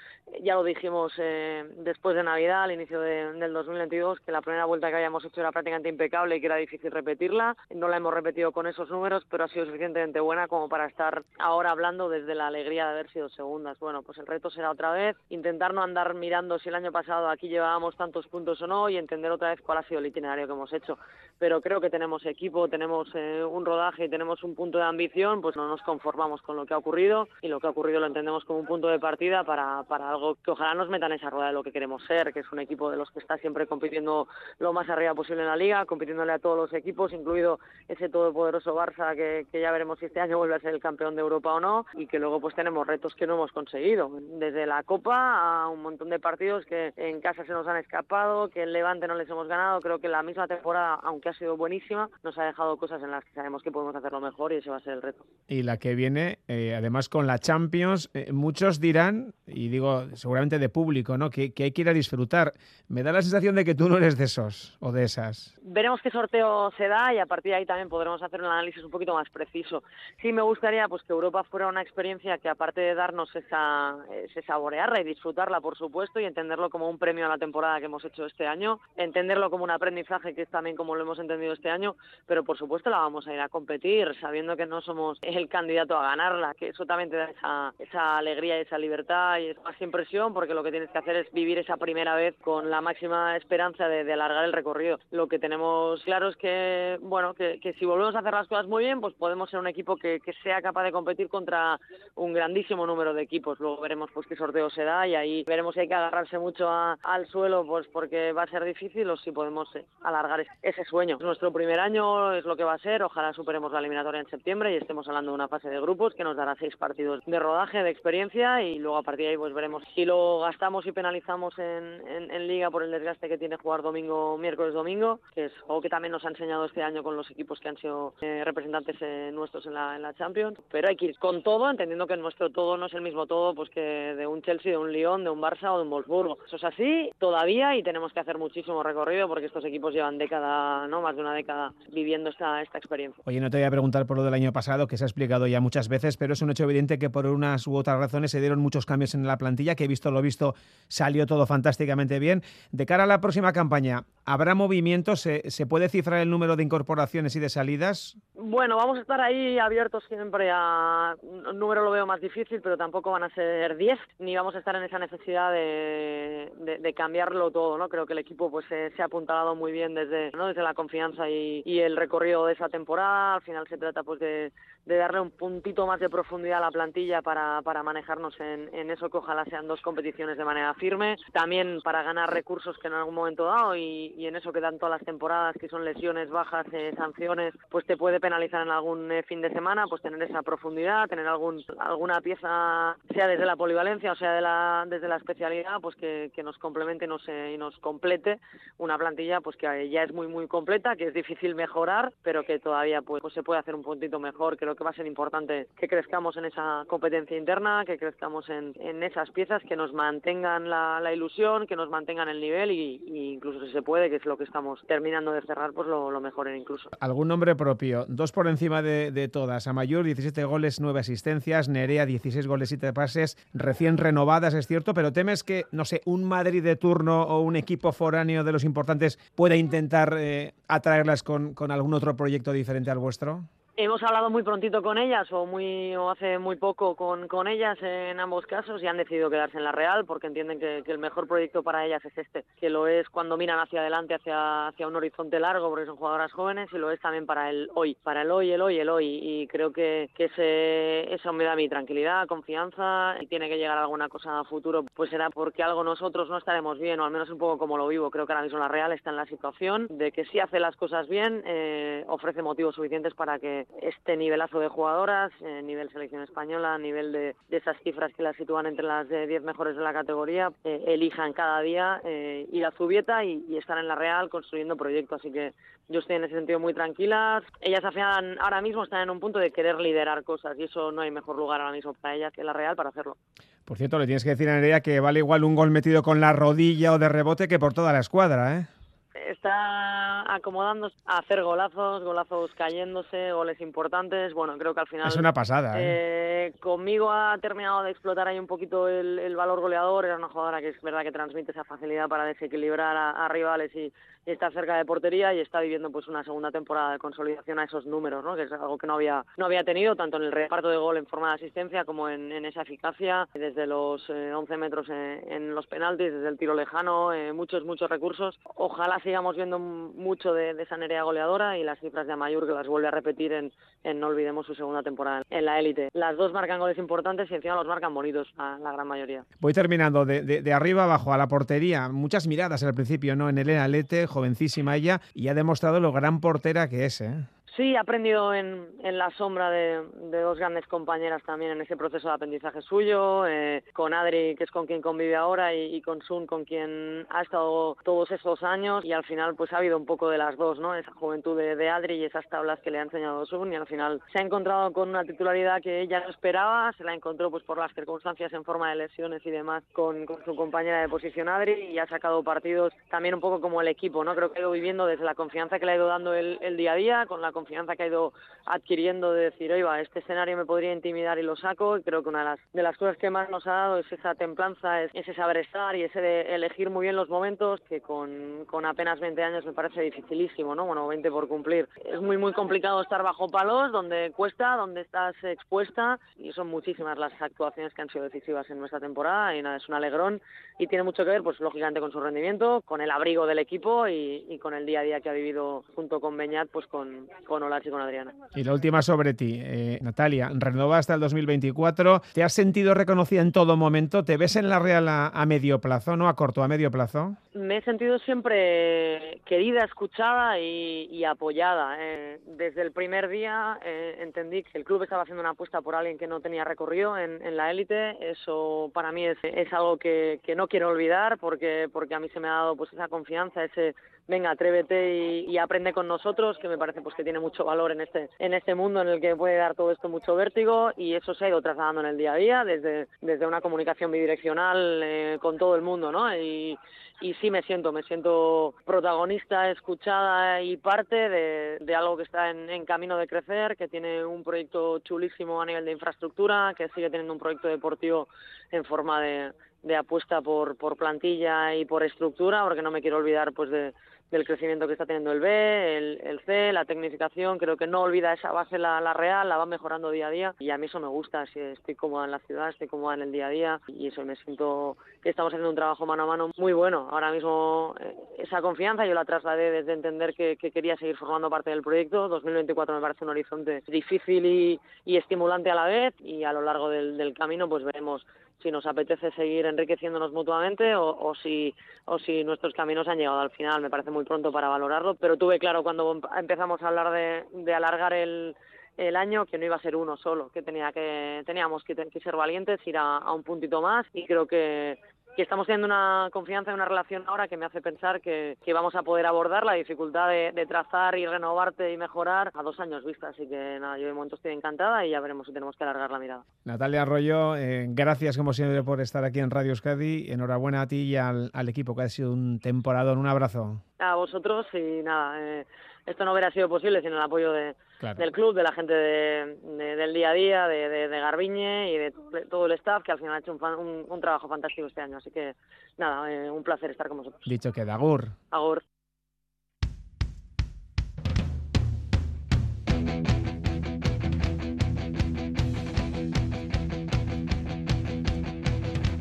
[0.42, 4.64] Ya lo dijimos eh, después de Navidad, al inicio de- del 2022, que la primera
[4.66, 7.58] vuelta que habíamos hecho era prácticamente impecable y que era difícil repetirla.
[7.76, 11.24] No la hemos repetido con esos números, pero ha sido suficientemente buena como para estar
[11.40, 13.78] ahora hablando desde la alegría de haber sido segundas.
[13.80, 17.28] Bueno, pues el reto será otra vez intentar no andar mirando si el año pasado
[17.30, 20.48] aquí llevábamos tantos puntos o no y entender otra vez cuál ha sido el itinerario
[20.48, 20.98] que hemos hecho.
[21.40, 25.42] Pero creo que tenemos equipo, tenemos eh, un rodaje y tenemos un punto de ambición,
[25.42, 28.06] pues no nos conformamos con lo que ha ocurrido y lo que ha ocurrido lo
[28.06, 31.30] entendemos como un punto de partida para, para algo que ojalá nos meta en esa
[31.30, 33.68] rueda de lo que queremos ser, que es un equipo de los que está siempre
[33.68, 34.28] compitiendo
[34.60, 38.76] lo más arriba posible en la liga, compitiéndole a todos los equipos, incluido ese todopoderoso
[38.76, 41.54] Barça que, que ya veremos si este año vuelve a ser el campeón de Europa
[41.54, 45.64] o no, y que luego pues tenemos retos que no hemos conseguido, desde la Copa
[45.64, 49.08] a un montón de partidos que en casa se nos han escapado, que en Levante
[49.08, 52.46] no les hemos ganado, creo que la misma temporada, aunque ha sido buenísima, nos ha
[52.46, 54.94] dejado cosas en las que sabemos que podemos hacerlo mejor y ese va a ser
[54.94, 55.26] el reto.
[55.48, 60.60] Y la que viene, eh, además con la Champions, eh, muchos dirán, y digo seguramente
[60.60, 61.30] de público, ¿no?
[61.30, 62.54] Que, que hay que ir a disfrutar.
[62.88, 65.56] Me da la sensación de que tú no eres de esos o de esas.
[65.62, 68.84] Veremos qué sorteo se da y a partir de ahí también podremos hacer un análisis
[68.84, 69.84] un poquito más preciso.
[70.22, 74.41] Sí me gustaría pues que Europa fuera una experiencia que aparte de darnos esa, ese
[74.44, 78.04] saborearla y disfrutarla, por supuesto, y entenderlo como un premio a la temporada que hemos
[78.06, 81.70] hecho este año, entenderlo como un aprendizaje que es también como lo hemos entendido este
[81.70, 85.48] año, pero por supuesto la vamos a ir a competir, sabiendo que no somos el
[85.48, 89.82] candidato a ganarla, que eso también te esa, alegría y esa libertad y esa más
[89.82, 93.38] impresión, porque lo que tienes que hacer es vivir esa primera vez con la máxima
[93.38, 95.00] esperanza de, alargar el recorrido.
[95.12, 98.84] Lo que tenemos claro es que, bueno, que, si volvemos a hacer las cosas muy
[98.84, 101.80] bien, pues podemos ser un equipo que, que sea capaz de competir contra
[102.16, 103.60] un grandísimo número de equipos.
[103.60, 106.70] Luego veremos pues qué sorteo se da y ahí veremos si hay que agarrarse mucho
[106.70, 110.84] a, al suelo, pues porque va a ser difícil o si podemos eh, alargar ese
[110.86, 111.18] sueño.
[111.18, 113.04] Es nuestro primer año, es lo que va a ser.
[113.04, 116.24] Ojalá superemos la eliminatoria en septiembre y estemos hablando de una fase de grupos que
[116.24, 119.54] nos dará seis partidos de rodaje, de experiencia y luego a partir de ahí pues
[119.54, 124.38] veremos si lo gastamos y penalizamos en, liga por el desgaste que tiene jugar domingo,
[124.38, 127.60] miércoles, domingo, que es algo que también nos ha enseñado este año con los equipos
[127.60, 130.58] que han sido eh, representantes eh, nuestros en la, en la Champions.
[130.72, 133.54] Pero hay que ir con todo, entendiendo que nuestro todo no es el mismo todo
[133.54, 136.38] pues que de un Chelsea, de un Lyon, de un Barça o de un Wolfsburgo.
[136.46, 140.88] Eso es así todavía y tenemos que hacer muchísimo recorrido porque estos equipos llevan década,
[140.88, 143.24] no más de una década viviendo esta, esta experiencia.
[143.26, 145.48] Oye, no te voy a preguntar por lo del año pasado, que se ha explicado
[145.48, 148.40] ya muchas veces, pero es un hecho evidente que por unas u otras razones se
[148.40, 150.56] dieron muchos cambios en la plantilla, que he visto lo visto,
[150.88, 152.44] salió todo fantásticamente bien.
[152.72, 155.22] De cara a la próxima campaña, ¿habrá movimientos?
[155.22, 158.18] ¿Se, se puede cifrar el número de incorporaciones y de salidas?
[158.34, 161.16] Bueno, vamos a estar ahí abiertos siempre a...
[161.22, 164.60] Un número lo veo más difícil, pero tampoco van a ser 10, ni vamos a
[164.60, 167.90] estar en esa necesidad de, de, cambiarlo todo, ¿no?
[167.90, 171.62] Creo que el equipo pues se, ha apuntalado muy bien desde, desde la confianza y,
[171.66, 173.36] y, el recorrido de esa temporada.
[173.36, 174.52] Al final se trata pues de,
[174.86, 178.89] de darle un puntito más de profundidad a la plantilla para, para manejarnos en, en,
[178.89, 181.17] eso que ojalá sean dos competiciones de manera firme.
[181.32, 184.80] También para ganar recursos que en algún momento dado y, y en eso que dan
[184.80, 189.12] todas las temporadas, que son lesiones, bajas, eh, sanciones, pues te puede penalizar en algún
[189.12, 193.56] eh, fin de semana, pues tener esa profundidad, tener algún alguna pieza, sea desde la
[193.56, 197.52] polivalencia o sea de la, desde la especialidad, pues que, que nos complemente nos, eh,
[197.54, 198.39] y nos complete
[198.78, 202.60] una plantilla pues que ya es muy muy completa, que es difícil mejorar, pero que
[202.60, 204.58] todavía pues, pues se puede hacer un puntito mejor.
[204.58, 208.74] Creo que va a ser importante que crezcamos en esa competencia interna, que crezcamos en,
[208.80, 213.02] en esas piezas, que nos mantengan la, la ilusión, que nos mantengan el nivel y,
[213.06, 216.12] y, incluso si se puede, que es lo que estamos terminando de cerrar, pues lo,
[216.12, 216.90] lo mejoren incluso.
[217.00, 218.06] ¿Algún nombre propio?
[218.08, 219.68] Dos por encima de, de todas.
[219.68, 221.70] Amayor, 17 goles, 9 asistencias.
[221.70, 223.38] Nerea, 16 goles, 7 pases.
[223.54, 227.56] Recién renovadas, es cierto, pero temes que, no sé, un Madrid de turno o un
[227.56, 232.92] equipo foráneo de los importantes pueda intentar eh, atraerlas con, con algún otro proyecto diferente
[232.92, 233.44] al vuestro?
[233.78, 237.78] Hemos hablado muy prontito con ellas o muy o hace muy poco con, con ellas
[237.82, 240.98] en ambos casos y han decidido quedarse en la Real porque entienden que, que, el
[240.98, 244.88] mejor proyecto para ellas es este, que lo es cuando miran hacia adelante, hacia, hacia
[244.88, 248.24] un horizonte largo porque son jugadoras jóvenes y lo es también para el hoy, para
[248.24, 249.20] el hoy, el hoy, el hoy.
[249.24, 253.78] Y creo que, que ese, eso me da mi tranquilidad, confianza y tiene que llegar
[253.78, 257.30] alguna cosa a futuro pues será porque algo nosotros no estaremos bien o al menos
[257.30, 259.88] un poco como lo vivo, creo que ahora mismo la Real está en la situación
[259.90, 264.60] de que si hace las cosas bien eh, ofrece motivos suficientes para que este nivelazo
[264.60, 269.08] de jugadoras, eh, nivel selección española, nivel de, esas cifras que las sitúan entre las
[269.08, 273.43] 10 eh, mejores de la categoría, eh, elijan cada día eh, ir a Zubieta y,
[273.47, 275.19] y, estar en la Real construyendo proyectos.
[275.19, 275.54] Así que
[275.89, 277.43] yo estoy en ese sentido muy tranquila.
[277.60, 280.91] Ellas al final ahora mismo están en un punto de querer liderar cosas y eso
[280.91, 283.17] no hay mejor lugar ahora mismo para ellas que la Real para hacerlo.
[283.65, 286.19] Por cierto, le tienes que decir a Nerea que vale igual un gol metido con
[286.19, 288.67] la rodilla o de rebote que por toda la escuadra, ¿eh?
[289.13, 294.34] Está acomodando a hacer golazos, golazos cayéndose, goles importantes.
[294.34, 295.08] Bueno, creo que al final.
[295.08, 295.80] Es una pasada.
[295.80, 296.47] ¿eh?
[296.47, 300.06] Eh, conmigo ha terminado de explotar ahí un poquito el, el, valor goleador.
[300.06, 303.74] Era una jugadora que es verdad que transmite esa facilidad para desequilibrar a, a rivales
[303.76, 303.91] y,
[304.26, 307.65] y, está cerca de portería y está viviendo pues una segunda temporada de consolidación a
[307.65, 308.36] esos números, ¿no?
[308.36, 310.97] que es algo que no había, no había tenido tanto en el reparto de gol
[310.97, 315.32] en forma de asistencia como en, en esa eficacia, desde los eh, 11 metros en,
[315.32, 318.39] en, los penaltis, desde el tiro lejano, eh, muchos, muchos recursos.
[318.56, 322.54] Ojalá sigamos viendo mucho de, de esa Nerea goleadora y las cifras de Amayur que
[322.54, 323.52] las vuelve a repetir en,
[324.00, 325.90] no olvidemos su segunda temporada en la élite.
[325.94, 329.24] Las dos marcan goles importantes y encima los marcan bonitos, la, la gran mayoría.
[329.40, 331.90] Voy terminando de, de, de, arriba abajo a la portería.
[331.90, 333.30] Muchas miradas al principio, ¿no?
[333.30, 337.26] En Elena Lete, jovencísima ella, y ha demostrado lo gran portera que es, ¿eh?
[337.58, 342.08] Sí, he aprendido en, en la sombra de, dos grandes compañeras también en ese proceso
[342.08, 346.28] de aprendizaje suyo, eh, con Adri, que es con quien convive ahora, y, con Sun,
[346.28, 350.10] con quien ha estado todos esos años, y al final pues ha habido un poco
[350.10, 350.76] de las dos, ¿no?
[350.76, 353.68] Esa juventud de, de Adri y esas tablas que le ha enseñado Sun, y al
[353.68, 357.44] final se ha encontrado con una titularidad que ella no esperaba, se la encontró pues
[357.44, 361.28] por las circunstancias en forma de lesiones y demás con, con su compañera de posición
[361.28, 364.16] Adri, y ha sacado partidos también un poco como el equipo, ¿no?
[364.16, 366.56] Creo que ha ido viviendo desde la confianza que le ha ido dando el, el
[366.56, 368.14] día a día, con la que ha ido
[368.46, 371.78] adquiriendo de decir, oiga, este escenario me podría intimidar y lo saco.
[371.78, 373.92] Y creo que una de las, de las cosas que más nos ha dado es
[373.92, 377.82] esa templanza, es ese saber estar y ese de elegir muy bien los momentos, que
[377.82, 380.66] con, con apenas 20 años me parece dificilísimo, ¿no?
[380.66, 381.68] Bueno, 20 por cumplir.
[381.86, 386.98] Es muy, muy complicado estar bajo palos, donde cuesta, donde estás expuesta, y son muchísimas
[386.98, 390.22] las actuaciones que han sido decisivas en nuestra temporada, y nada, es un alegrón,
[390.58, 393.88] y tiene mucho que ver, pues lógicamente, con su rendimiento, con el abrigo del equipo
[393.88, 397.08] y, y con el día a día que ha vivido junto con Beñat, pues con,
[397.32, 398.13] con Olachi y con Adriana.
[398.36, 402.02] Y la última sobre ti, eh, Natalia, renova hasta el 2024.
[402.13, 404.04] ¿Te has sentido reconocida en todo momento?
[404.04, 407.15] ¿Te ves en la Real a, a, medio plazo, no a corto, a medio plazo?
[407.34, 411.78] Me he sentido siempre querida, escuchada y, y apoyada.
[411.80, 415.76] Eh, desde el primer día eh, entendí que el club estaba haciendo una apuesta por
[415.76, 418.12] alguien que no tenía recorrido en, en la élite.
[418.12, 422.10] Eso para mí es, es algo que, que, no quiero olvidar porque, porque a mí
[422.10, 423.74] se me ha dado pues esa confianza, ese
[424.08, 427.82] venga, atrévete y, aprende con nosotros, que me parece pues que tiene mucho valor en
[427.82, 431.14] este, en este mundo en el que puede dar todo esto mucho vértigo y eso
[431.14, 435.18] se ha ido trasladando en el día a día desde, desde una comunicación bidireccional eh,
[435.22, 436.16] con todo el mundo, ¿no?
[436.16, 436.58] Y,
[437.02, 442.30] y sí me siento, me siento protagonista, escuchada y parte de, de algo que está
[442.30, 446.70] en, en, camino de crecer, que tiene un proyecto chulísimo a nivel de infraestructura, que
[446.70, 448.08] sigue teniendo un proyecto deportivo
[448.52, 449.32] en forma de,
[449.63, 453.74] de apuesta por, por plantilla y por estructura, porque no me quiero olvidar pues de,
[454.12, 457.82] del crecimiento que está teniendo el B, el, el C, la tecnificación, creo que no
[457.82, 460.36] olvida esa base la, la, real, la va mejorando día a día.
[460.38, 463.04] Y a mí eso me gusta, si estoy cómoda en la ciudad, estoy cómoda en
[463.04, 463.62] el día a día.
[463.67, 466.89] Y eso me siento que estamos haciendo un trabajo mano a mano muy bueno.
[466.91, 471.30] Ahora mismo eh, esa confianza yo la trasladé desde entender que, que, quería seguir formando
[471.30, 475.93] parte del proyecto, 2024 me parece un horizonte difícil y, y estimulante a la vez.
[476.00, 478.06] Y a lo largo del, del camino pues veremos
[478.42, 481.54] si nos apetece seguir enriqueciéndonos mutuamente o, o, si,
[481.86, 483.62] o si nuestros caminos han llegado al final.
[483.62, 487.94] Me parece muy pronto para valorarlo, pero tuve claro cuando empezamos a hablar de, alargar
[487.94, 488.36] el,
[488.78, 492.00] el año que no iba a ser uno solo, que tenía que teníamos que, que
[492.00, 494.78] ser valientes, ir a, un puntito más y creo que
[495.15, 498.54] que estamos teniendo una confianza en una relación ahora que me hace pensar que, que
[498.54, 502.60] vamos a poder abordar la dificultad de, de, trazar y renovarte y mejorar a dos
[502.60, 503.10] años vista.
[503.10, 505.91] Así que nada, yo de momento estoy encantada y ya veremos si tenemos que alargar
[505.91, 506.24] la mirada.
[506.45, 510.12] Natalia Arroyo, eh, gracias como siempre por estar aquí en Radio Euskadi.
[510.12, 512.97] Enhorabuena a ti y al, al equipo que ha sido un temporadón.
[512.97, 513.62] Un abrazo.
[513.80, 515.45] A vosotros y nada, eh,
[515.86, 518.00] esto no hubiera sido posible sin el apoyo de, claro.
[518.00, 521.78] del club, de la gente de, de, del día a día, de, de, Garbiñe y
[521.78, 521.91] de
[522.30, 524.98] todo el staff que al final ha hecho un, un, un trabajo fantástico este año.
[524.98, 525.36] Así que
[525.78, 527.22] nada, eh, un placer estar con vosotros.
[527.26, 528.10] Dicho que Agur.
[528.32, 528.63] Agur.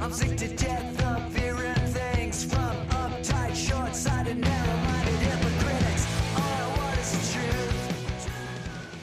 [0.00, 0.99] I'm sick to death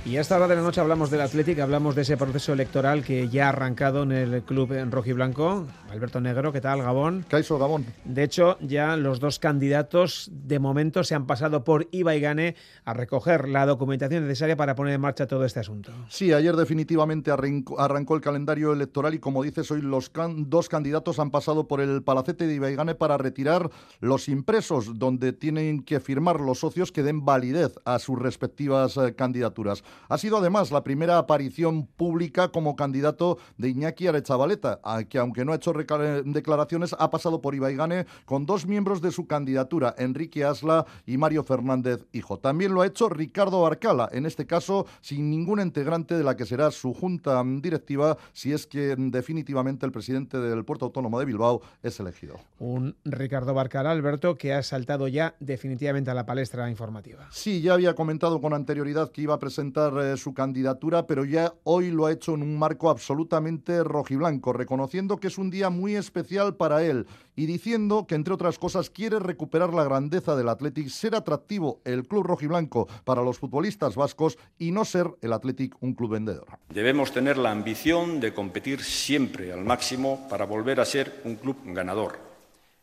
[0.08, 3.04] Y a esta hora de la noche hablamos del Atlético, hablamos de ese proceso electoral
[3.04, 5.68] que ya ha arrancado en el club en rojiblanco.
[5.90, 7.26] Alberto Negro, ¿qué tal, Gabón?
[7.28, 7.86] Caiso, Gabón.
[8.06, 12.56] De hecho, ya los dos candidatos de momento se han pasado por Iba y Gane
[12.86, 15.92] a recoger la documentación necesaria para poner en marcha todo este asunto.
[16.08, 21.20] Sí, ayer definitivamente arrancó el calendario electoral y como dices, hoy los can dos candidatos
[21.20, 26.40] han pasado por el palacete de Ibaigane para retirar los impresos donde tienen que firmar
[26.40, 29.84] los socios que den validez a sus respectivas eh, candidaturas.
[30.10, 34.80] Ha sido además la primera aparición pública como candidato de Iñaki Arechavaleta,
[35.10, 39.28] que aunque no ha hecho declaraciones, ha pasado por Ibaigane con dos miembros de su
[39.28, 42.40] candidatura, Enrique Asla y Mario Fernández Hijo.
[42.40, 46.46] También lo ha hecho Ricardo Arcala, en este caso sin ningún integrante de la que
[46.46, 51.62] será su junta directiva, si es que definitivamente el presidente del Puerto Autónomo de Bilbao
[51.84, 52.40] es elegido.
[52.60, 57.28] Un Ricardo Barcala, Alberto, que ha saltado ya definitivamente a la palestra informativa.
[57.32, 61.26] Sí, ya había comentado con anterioridad que iba a presentar anunciar eh, su candidatura, pero
[61.26, 65.70] ya hoy lo ha hecho en un marco absolutamente rojiblanco, reconociendo que es un día
[65.70, 70.50] muy especial para él y diciendo que, entre otras cosas, quiere recuperar la grandeza del
[70.50, 75.76] Athletic, ser atractivo el club rojiblanco para los futbolistas vascos y no ser el Athletic
[75.82, 76.48] un club vendedor.
[76.70, 81.58] Debemos tener la ambición de competir siempre al máximo para volver a ser un club
[81.66, 82.18] ganador.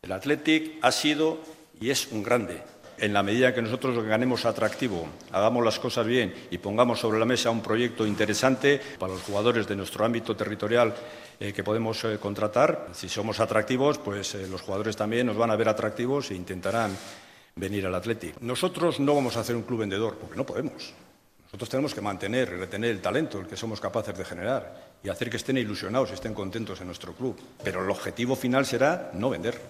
[0.03, 1.39] El Athletic ha sido
[1.81, 2.74] y es un grande.
[2.99, 7.25] En la medida que nosotros ganemos atractivo, hagamos las cosas bien y pongamos sobre la
[7.25, 10.95] mesa un proyecto interesante para los jugadores de nuestro ámbito territorial
[11.41, 15.51] eh, que podemos eh, contratar, si somos atractivos, pues eh, los jugadores también nos van
[15.51, 16.97] a ver atractivos e intentarán
[17.57, 18.41] venir al Athletic.
[18.41, 20.95] Nosotros no vamos a hacer un club vendedor, porque no podemos.
[21.47, 25.09] Nosotros tenemos que mantener y retener el talento, el que somos capaces de generar, y
[25.09, 27.37] hacer que estén ilusionados y estén contentos en nuestro club.
[27.63, 29.61] Pero el objetivo final será no vender.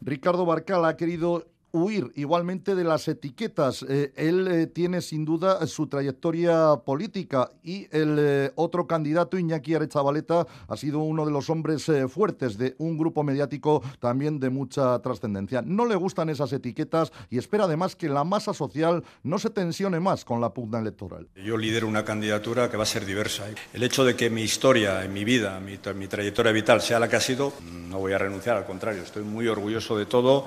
[0.00, 3.84] Ricardo Barcal ha querido huir igualmente de las etiquetas.
[3.88, 9.74] Eh, él eh, tiene sin duda su trayectoria política y el eh, otro candidato, Iñaki
[9.74, 14.50] Arechavaleta, ha sido uno de los hombres eh, fuertes de un grupo mediático también de
[14.50, 15.62] mucha trascendencia.
[15.62, 19.98] No le gustan esas etiquetas y espera además que la masa social no se tensione
[19.98, 21.26] más con la pugna electoral.
[21.34, 23.46] Yo lidero una candidatura que va a ser diversa.
[23.72, 27.16] El hecho de que mi historia, mi vida, mi, mi trayectoria vital sea la que
[27.16, 27.52] ha sido,
[27.88, 30.46] no voy a renunciar, al contrario, estoy muy orgulloso de todo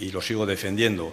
[0.00, 1.12] y lo sigo defendiendo.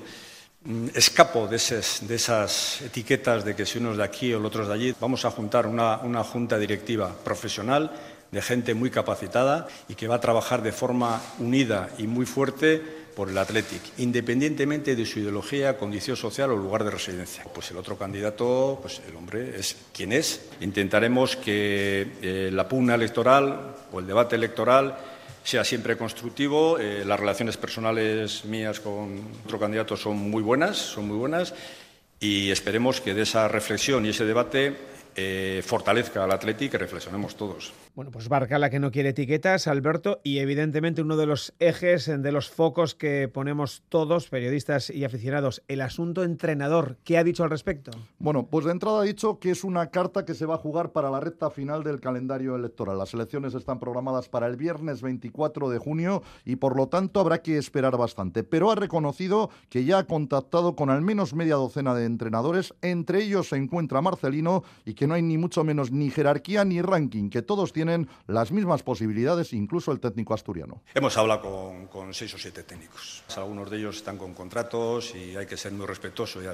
[0.65, 4.63] Mm, Escapo de esas, etiquetas de que si uno es de aquí o el otro
[4.63, 4.95] es de allí.
[4.99, 7.91] Vamos a juntar una, una junta directiva profesional
[8.31, 13.03] de gente muy capacitada y que va a trabajar de forma unida y muy fuerte
[13.13, 17.43] por el Athletic, independientemente de su ideología, condición social o lugar de residencia.
[17.53, 20.41] Pues el otro candidato, pues el hombre es quien es.
[20.61, 24.97] Intentaremos que eh, la pugna electoral o el debate electoral
[25.43, 26.79] sea siempre constructivo.
[26.79, 31.53] Eh, las relaciones personales mías con otro candidato son muy buenas, son muy buenas,
[32.19, 34.75] y esperemos que de esa reflexión y ese debate
[35.15, 37.73] eh, fortalezca al Athletic y que reflexionemos todos.
[37.95, 42.31] Bueno, pues Barcala que no quiere etiquetas, Alberto, y evidentemente uno de los ejes, de
[42.31, 46.97] los focos que ponemos todos, periodistas y aficionados, el asunto entrenador.
[47.03, 47.91] ¿Qué ha dicho al respecto?
[48.17, 50.91] Bueno, pues de entrada ha dicho que es una carta que se va a jugar
[50.91, 52.97] para la recta final del calendario electoral.
[52.97, 57.43] Las elecciones están programadas para el viernes 24 de junio y por lo tanto habrá
[57.43, 58.43] que esperar bastante.
[58.43, 63.21] Pero ha reconocido que ya ha contactado con al menos media docena de entrenadores, entre
[63.21, 67.29] ellos se encuentra Marcelino y que no hay ni mucho menos ni jerarquía ni ranking,
[67.29, 67.82] que todos tienen
[68.27, 70.81] las mismas posibilidades, incluso el técnico asturiano.
[70.93, 73.23] Hemos hablado con, con seis o siete técnicos.
[73.35, 76.41] Algunos de ellos están con contratos y hay que ser muy respetuoso.
[76.41, 76.47] Y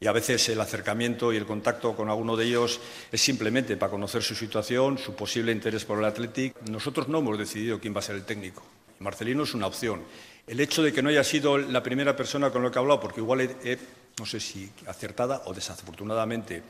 [0.00, 3.90] y a veces el acercamiento y el contacto con alguno de ellos es simplemente para
[3.90, 6.54] conocer su situación, su posible interés por el Athletic.
[6.68, 8.62] Nosotros no hemos decidido quién va a ser el técnico.
[9.00, 10.02] Marcelino es una opción.
[10.46, 13.00] El hecho de que no haya sido la primera persona con la que he hablado,
[13.00, 13.78] porque igual he, he,
[14.18, 16.62] no sé si acertada o desafortunadamente,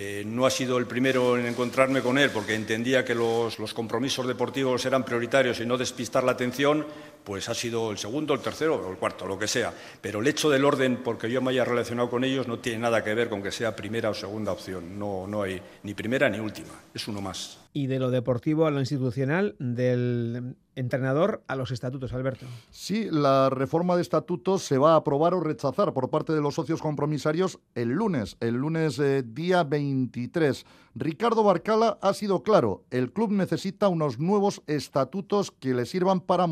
[0.00, 3.74] eh, no ha sido el primero en encontrarme con él porque entendía que los, los,
[3.74, 6.86] compromisos deportivos eran prioritarios y no despistar la atención,
[7.28, 9.70] pues ha sido el segundo, el tercero o el cuarto, lo que sea.
[10.00, 13.04] Pero el hecho del orden, porque yo me haya relacionado con ellos, no tiene nada
[13.04, 14.98] que ver con que sea primera o segunda opción.
[14.98, 17.58] No, no hay ni primera ni última, es uno más.
[17.74, 22.46] Y de lo deportivo a lo institucional, del entrenador a los estatutos, Alberto.
[22.70, 26.54] Sí, la reforma de estatutos se va a aprobar o rechazar por parte de los
[26.54, 30.64] socios compromisarios el lunes, el lunes eh, día 23.
[30.94, 36.46] Ricardo Barcala ha sido claro, el club necesita unos nuevos estatutos que le sirvan para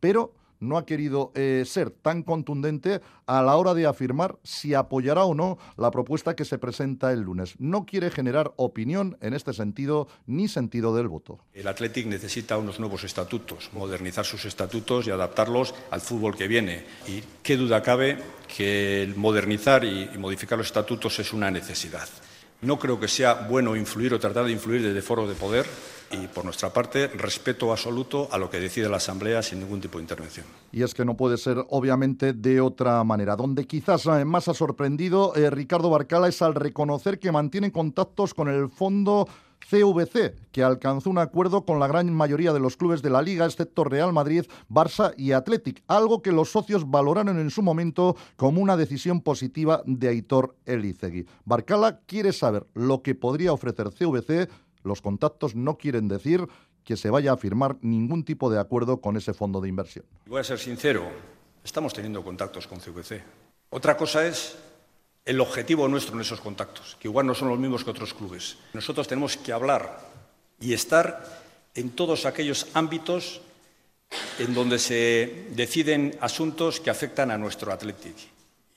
[0.00, 5.24] pero no ha querido eh, ser tan contundente a la hora de afirmar si apoyará
[5.24, 7.54] o no la propuesta que se presenta el lunes.
[7.58, 11.38] No quiere generar opinión en este sentido ni sentido del voto.
[11.54, 16.84] El Athletic necesita unos nuevos estatutos, modernizar sus estatutos y adaptarlos al fútbol que viene.
[17.06, 18.18] Y qué duda cabe
[18.54, 22.08] que modernizar y, y modificar los estatutos es una necesidad.
[22.60, 25.66] No creo que sea bueno influir o tratar de influir desde foro de poder
[26.10, 29.98] y, por nuestra parte, respeto absoluto a lo que decide la Asamblea sin ningún tipo
[29.98, 30.46] de intervención.
[30.72, 33.36] Y es que no puede ser, obviamente, de otra manera.
[33.36, 38.34] Donde quizás eh, más ha sorprendido eh, Ricardo Barcala es al reconocer que mantiene contactos
[38.34, 39.26] con el fondo
[39.68, 43.44] CVC, que alcanzó un acuerdo con la gran mayoría de los clubes de la liga,
[43.44, 48.62] excepto Real Madrid, Barça y Athletic, algo que los socios valoraron en su momento como
[48.62, 51.26] una decisión positiva de Aitor Elizegui.
[51.44, 54.48] Barcala quiere saber lo que podría ofrecer CVC,
[54.82, 56.46] los contactos no quieren decir
[56.84, 60.04] que se vaya a firmar ningún tipo de acuerdo con ese fondo de inversión.
[60.26, 61.06] Voy a ser sincero,
[61.62, 63.22] estamos teniendo contactos con CVC.
[63.70, 64.56] Otra cosa es
[65.24, 68.56] el objetivo nuestro en esos contactos, que igual no son los mismos que otros clubes.
[68.72, 70.00] Nosotros tenemos que hablar
[70.58, 71.22] y estar
[71.74, 73.42] en todos aquellos ámbitos
[74.38, 78.16] en donde se deciden asuntos que afectan a nuestro Athletic.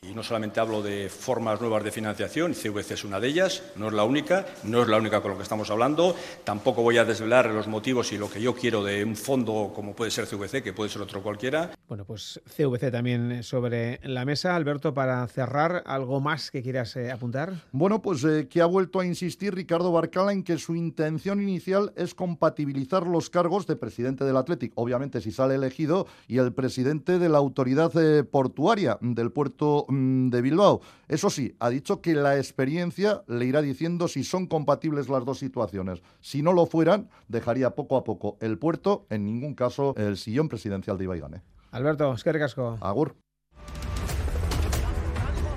[0.04, 3.90] Y no solamente hablo de formas nuevas de financiación, CVC es una de ellas, no
[3.90, 6.16] es la única, no es la única con lo que estamos hablando.
[6.44, 9.94] Tampoco voy a desvelar los motivos y lo que yo quiero de un fondo como
[9.94, 11.70] puede ser CVC, que puede ser otro cualquiera.
[11.88, 14.56] Bueno, pues CVC también sobre la mesa.
[14.56, 17.54] Alberto, para cerrar, ¿algo más que quieras eh, apuntar?
[17.72, 21.94] Bueno, pues eh, que ha vuelto a insistir Ricardo Barcala en que su intención inicial
[21.96, 27.20] es compatibilizar los cargos de presidente del Athletic, obviamente si sale elegido, y el presidente
[27.20, 30.82] de la autoridad eh, portuaria del puerto de Bilbao.
[31.08, 35.40] Eso sí, ha dicho que la experiencia le irá diciendo si son compatibles las dos
[35.40, 36.02] situaciones.
[36.22, 40.50] Si no lo fueran, dejaría poco a poco el puerto, en ningún caso el sillón
[40.50, 41.42] presidencial de Ibaigane.
[41.72, 42.78] Alberto, es que recasco.
[42.82, 43.16] Agur.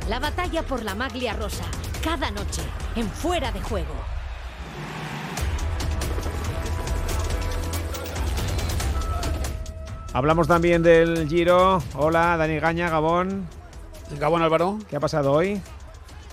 [0.08, 1.64] La batalla por la maglia rosa,
[2.02, 2.62] cada noche,
[2.94, 3.94] en Fuera de Juego.
[10.14, 11.82] Hablamos también del Giro.
[11.96, 13.48] Hola, Dani Gaña, Gabón.
[14.18, 14.78] Gabón Álvaro.
[14.88, 15.60] ¿Qué ha pasado hoy?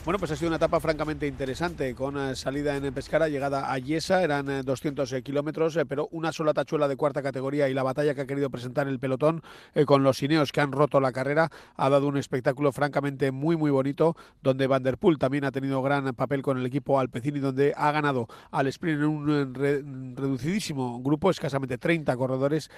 [0.03, 3.77] Bueno, pues ha sido una etapa francamente interesante, con eh, salida en Pescara, llegada a
[3.77, 7.75] Yesa, eran eh, 200 eh, kilómetros, eh, pero una sola tachuela de cuarta categoría y
[7.75, 9.43] la batalla que ha querido presentar el pelotón
[9.85, 13.69] con los cineos que han roto la carrera ha dado un espectáculo francamente muy, muy
[13.69, 17.39] bonito, donde Van Der Poel también ha tenido gran papel con el equipo Alpecin y
[17.39, 19.83] donde ha ganado al sprint en un re-
[20.15, 22.71] reducidísimo grupo, escasamente 30 corredores,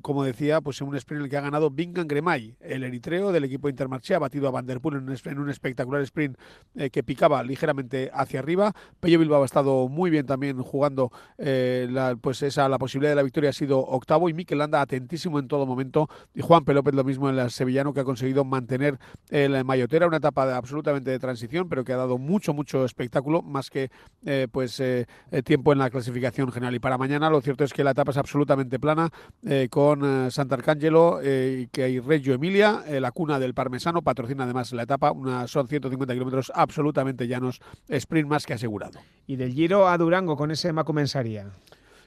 [0.00, 3.32] como decía, pues en un sprint en el que ha ganado Bingham Gremay, el eritreo
[3.32, 6.35] del equipo Intermarché, ha batido a Van Der Poel en un, en un espectacular sprint
[6.74, 8.72] eh, que picaba ligeramente hacia arriba.
[9.00, 13.16] Pello Bilbao ha estado muy bien también jugando eh, la, pues esa, la posibilidad de
[13.16, 16.08] la victoria ha sido octavo y Mikel Landa atentísimo en todo momento.
[16.34, 18.98] Y Juan Pelópez lo mismo en el sevillano que ha conseguido mantener
[19.30, 23.42] el Mayotera, una etapa de- absolutamente de transición pero que ha dado mucho mucho espectáculo
[23.42, 23.90] más que
[24.24, 26.74] eh, pues eh, eh, tiempo en la clasificación general.
[26.74, 29.10] Y para mañana lo cierto es que la etapa es absolutamente plana
[29.46, 34.02] eh, con eh, Sant'Arcangelo eh, y que hay Reggio Emilia, eh, la cuna del parmesano,
[34.02, 39.00] patrocina además la etapa, una, son 150 kilómetros absolutamente llanos, sprint más que asegurado.
[39.26, 41.50] Y del Giro a Durango con ese Macumensaria.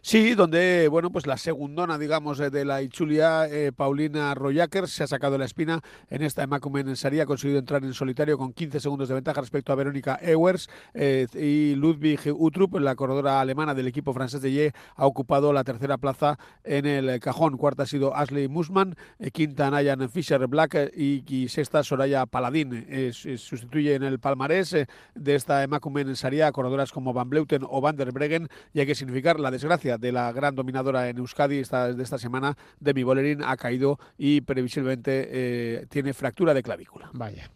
[0.01, 5.03] Sí, donde, bueno, pues la segundona, digamos, eh, de la Ichulia, eh, Paulina Royaker, se
[5.03, 8.79] ha sacado la espina en esta Emakumen Saría, ha conseguido entrar en solitario con 15
[8.79, 13.87] segundos de ventaja respecto a Verónica Ewers eh, y Ludwig Utrup, la corredora alemana del
[13.87, 17.57] equipo francés de Ye, ha ocupado la tercera plaza en el cajón.
[17.57, 18.95] Cuarta ha sido Ashley Musman,
[19.33, 22.87] quinta Nayan Fisher Black y, y sexta Soraya Paladín.
[23.11, 24.71] Su- sustituye en el palmarés
[25.15, 28.85] de esta Emakumen Saría a corredoras como Van Bleuten o Van der Breggen y hay
[28.85, 33.03] que significar la desgracia de la gran dominadora en Euskadi esta, de esta semana, Demi
[33.03, 37.09] Bolerín, ha caído y previsiblemente eh, tiene fractura de clavícula.
[37.13, 37.49] Vaya.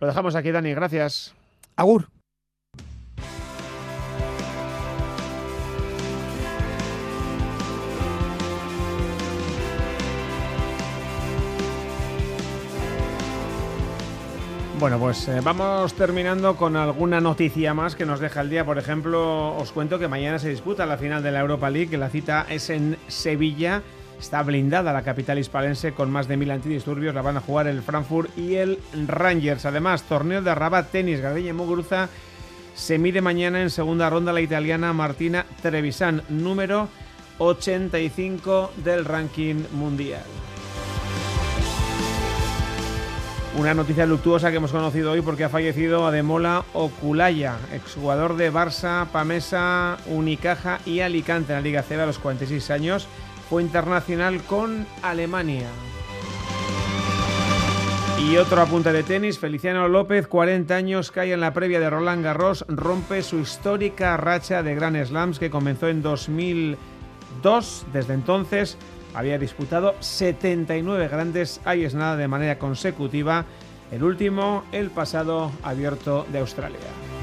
[0.00, 1.34] Lo dejamos aquí, Dani, gracias.
[1.76, 2.08] Agur.
[14.84, 18.66] Bueno, pues eh, vamos terminando con alguna noticia más que nos deja el día.
[18.66, 21.96] Por ejemplo, os cuento que mañana se disputa la final de la Europa League, que
[21.96, 23.80] la cita es en Sevilla.
[24.20, 27.14] Está blindada la capital hispalense con más de mil antidisturbios.
[27.14, 29.64] La van a jugar el Frankfurt y el Rangers.
[29.64, 32.10] Además, torneo de Rabat Tenis Gardella Muguruza
[32.74, 36.88] se mide mañana en segunda ronda la italiana Martina Trevisan, número
[37.38, 40.24] 85 del ranking mundial.
[43.56, 49.06] Una noticia luctuosa que hemos conocido hoy porque ha fallecido Ademola Oculaya, exjugador de Barça,
[49.06, 53.06] Pamesa, Unicaja y Alicante en la Liga CB a los 46 años.
[53.48, 55.68] Fue internacional con Alemania.
[58.18, 62.24] Y otro apunte de tenis, Feliciano López, 40 años, cae en la previa de Roland
[62.24, 67.86] Garros, rompe su histórica racha de Grand Slams que comenzó en 2002.
[67.92, 68.78] Desde entonces
[69.14, 73.46] había disputado 79 grandes es nada de manera consecutiva,
[73.90, 77.13] el último el pasado abierto de Australia.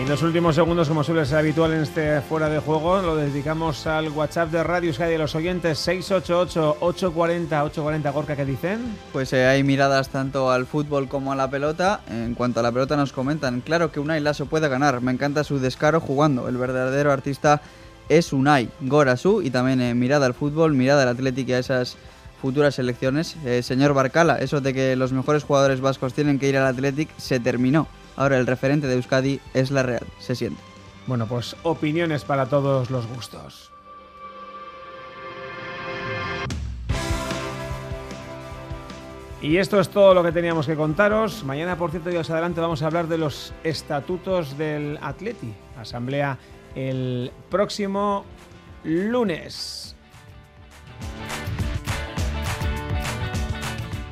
[0.00, 3.16] Y en los últimos segundos, como suele ser habitual en este fuera de juego, lo
[3.16, 8.10] dedicamos al WhatsApp de Radio Sky de los oyentes 688-840-840.
[8.10, 8.96] Gorka, ¿qué dicen?
[9.12, 12.00] Pues eh, hay miradas tanto al fútbol como a la pelota.
[12.08, 15.44] En cuanto a la pelota nos comentan, claro que Unai Lasso puede ganar, me encanta
[15.44, 16.48] su descaro jugando.
[16.48, 17.60] El verdadero artista
[18.08, 21.98] es Unai Gorasu y también eh, mirada al fútbol, mirada al Atlético y a esas
[22.40, 23.36] futuras elecciones.
[23.44, 27.10] Eh, señor Barcala, eso de que los mejores jugadores vascos tienen que ir al Athletic
[27.18, 27.86] se terminó.
[28.16, 30.60] Ahora el referente de Euskadi es la Real, se siente.
[31.06, 33.70] Bueno, pues opiniones para todos los gustos.
[39.42, 41.44] Y esto es todo lo que teníamos que contaros.
[41.44, 45.54] Mañana, por cierto, os adelante, vamos a hablar de los estatutos del Atleti.
[45.78, 46.36] Asamblea
[46.74, 48.26] el próximo
[48.84, 49.89] lunes.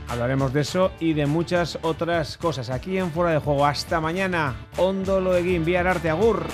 [0.09, 3.67] Hablaremos de eso y de muchas otras cosas aquí en Fuera de Juego.
[3.67, 4.57] Hasta mañana.
[4.79, 6.47] Ondo Loeguín, Viar Arte Agur.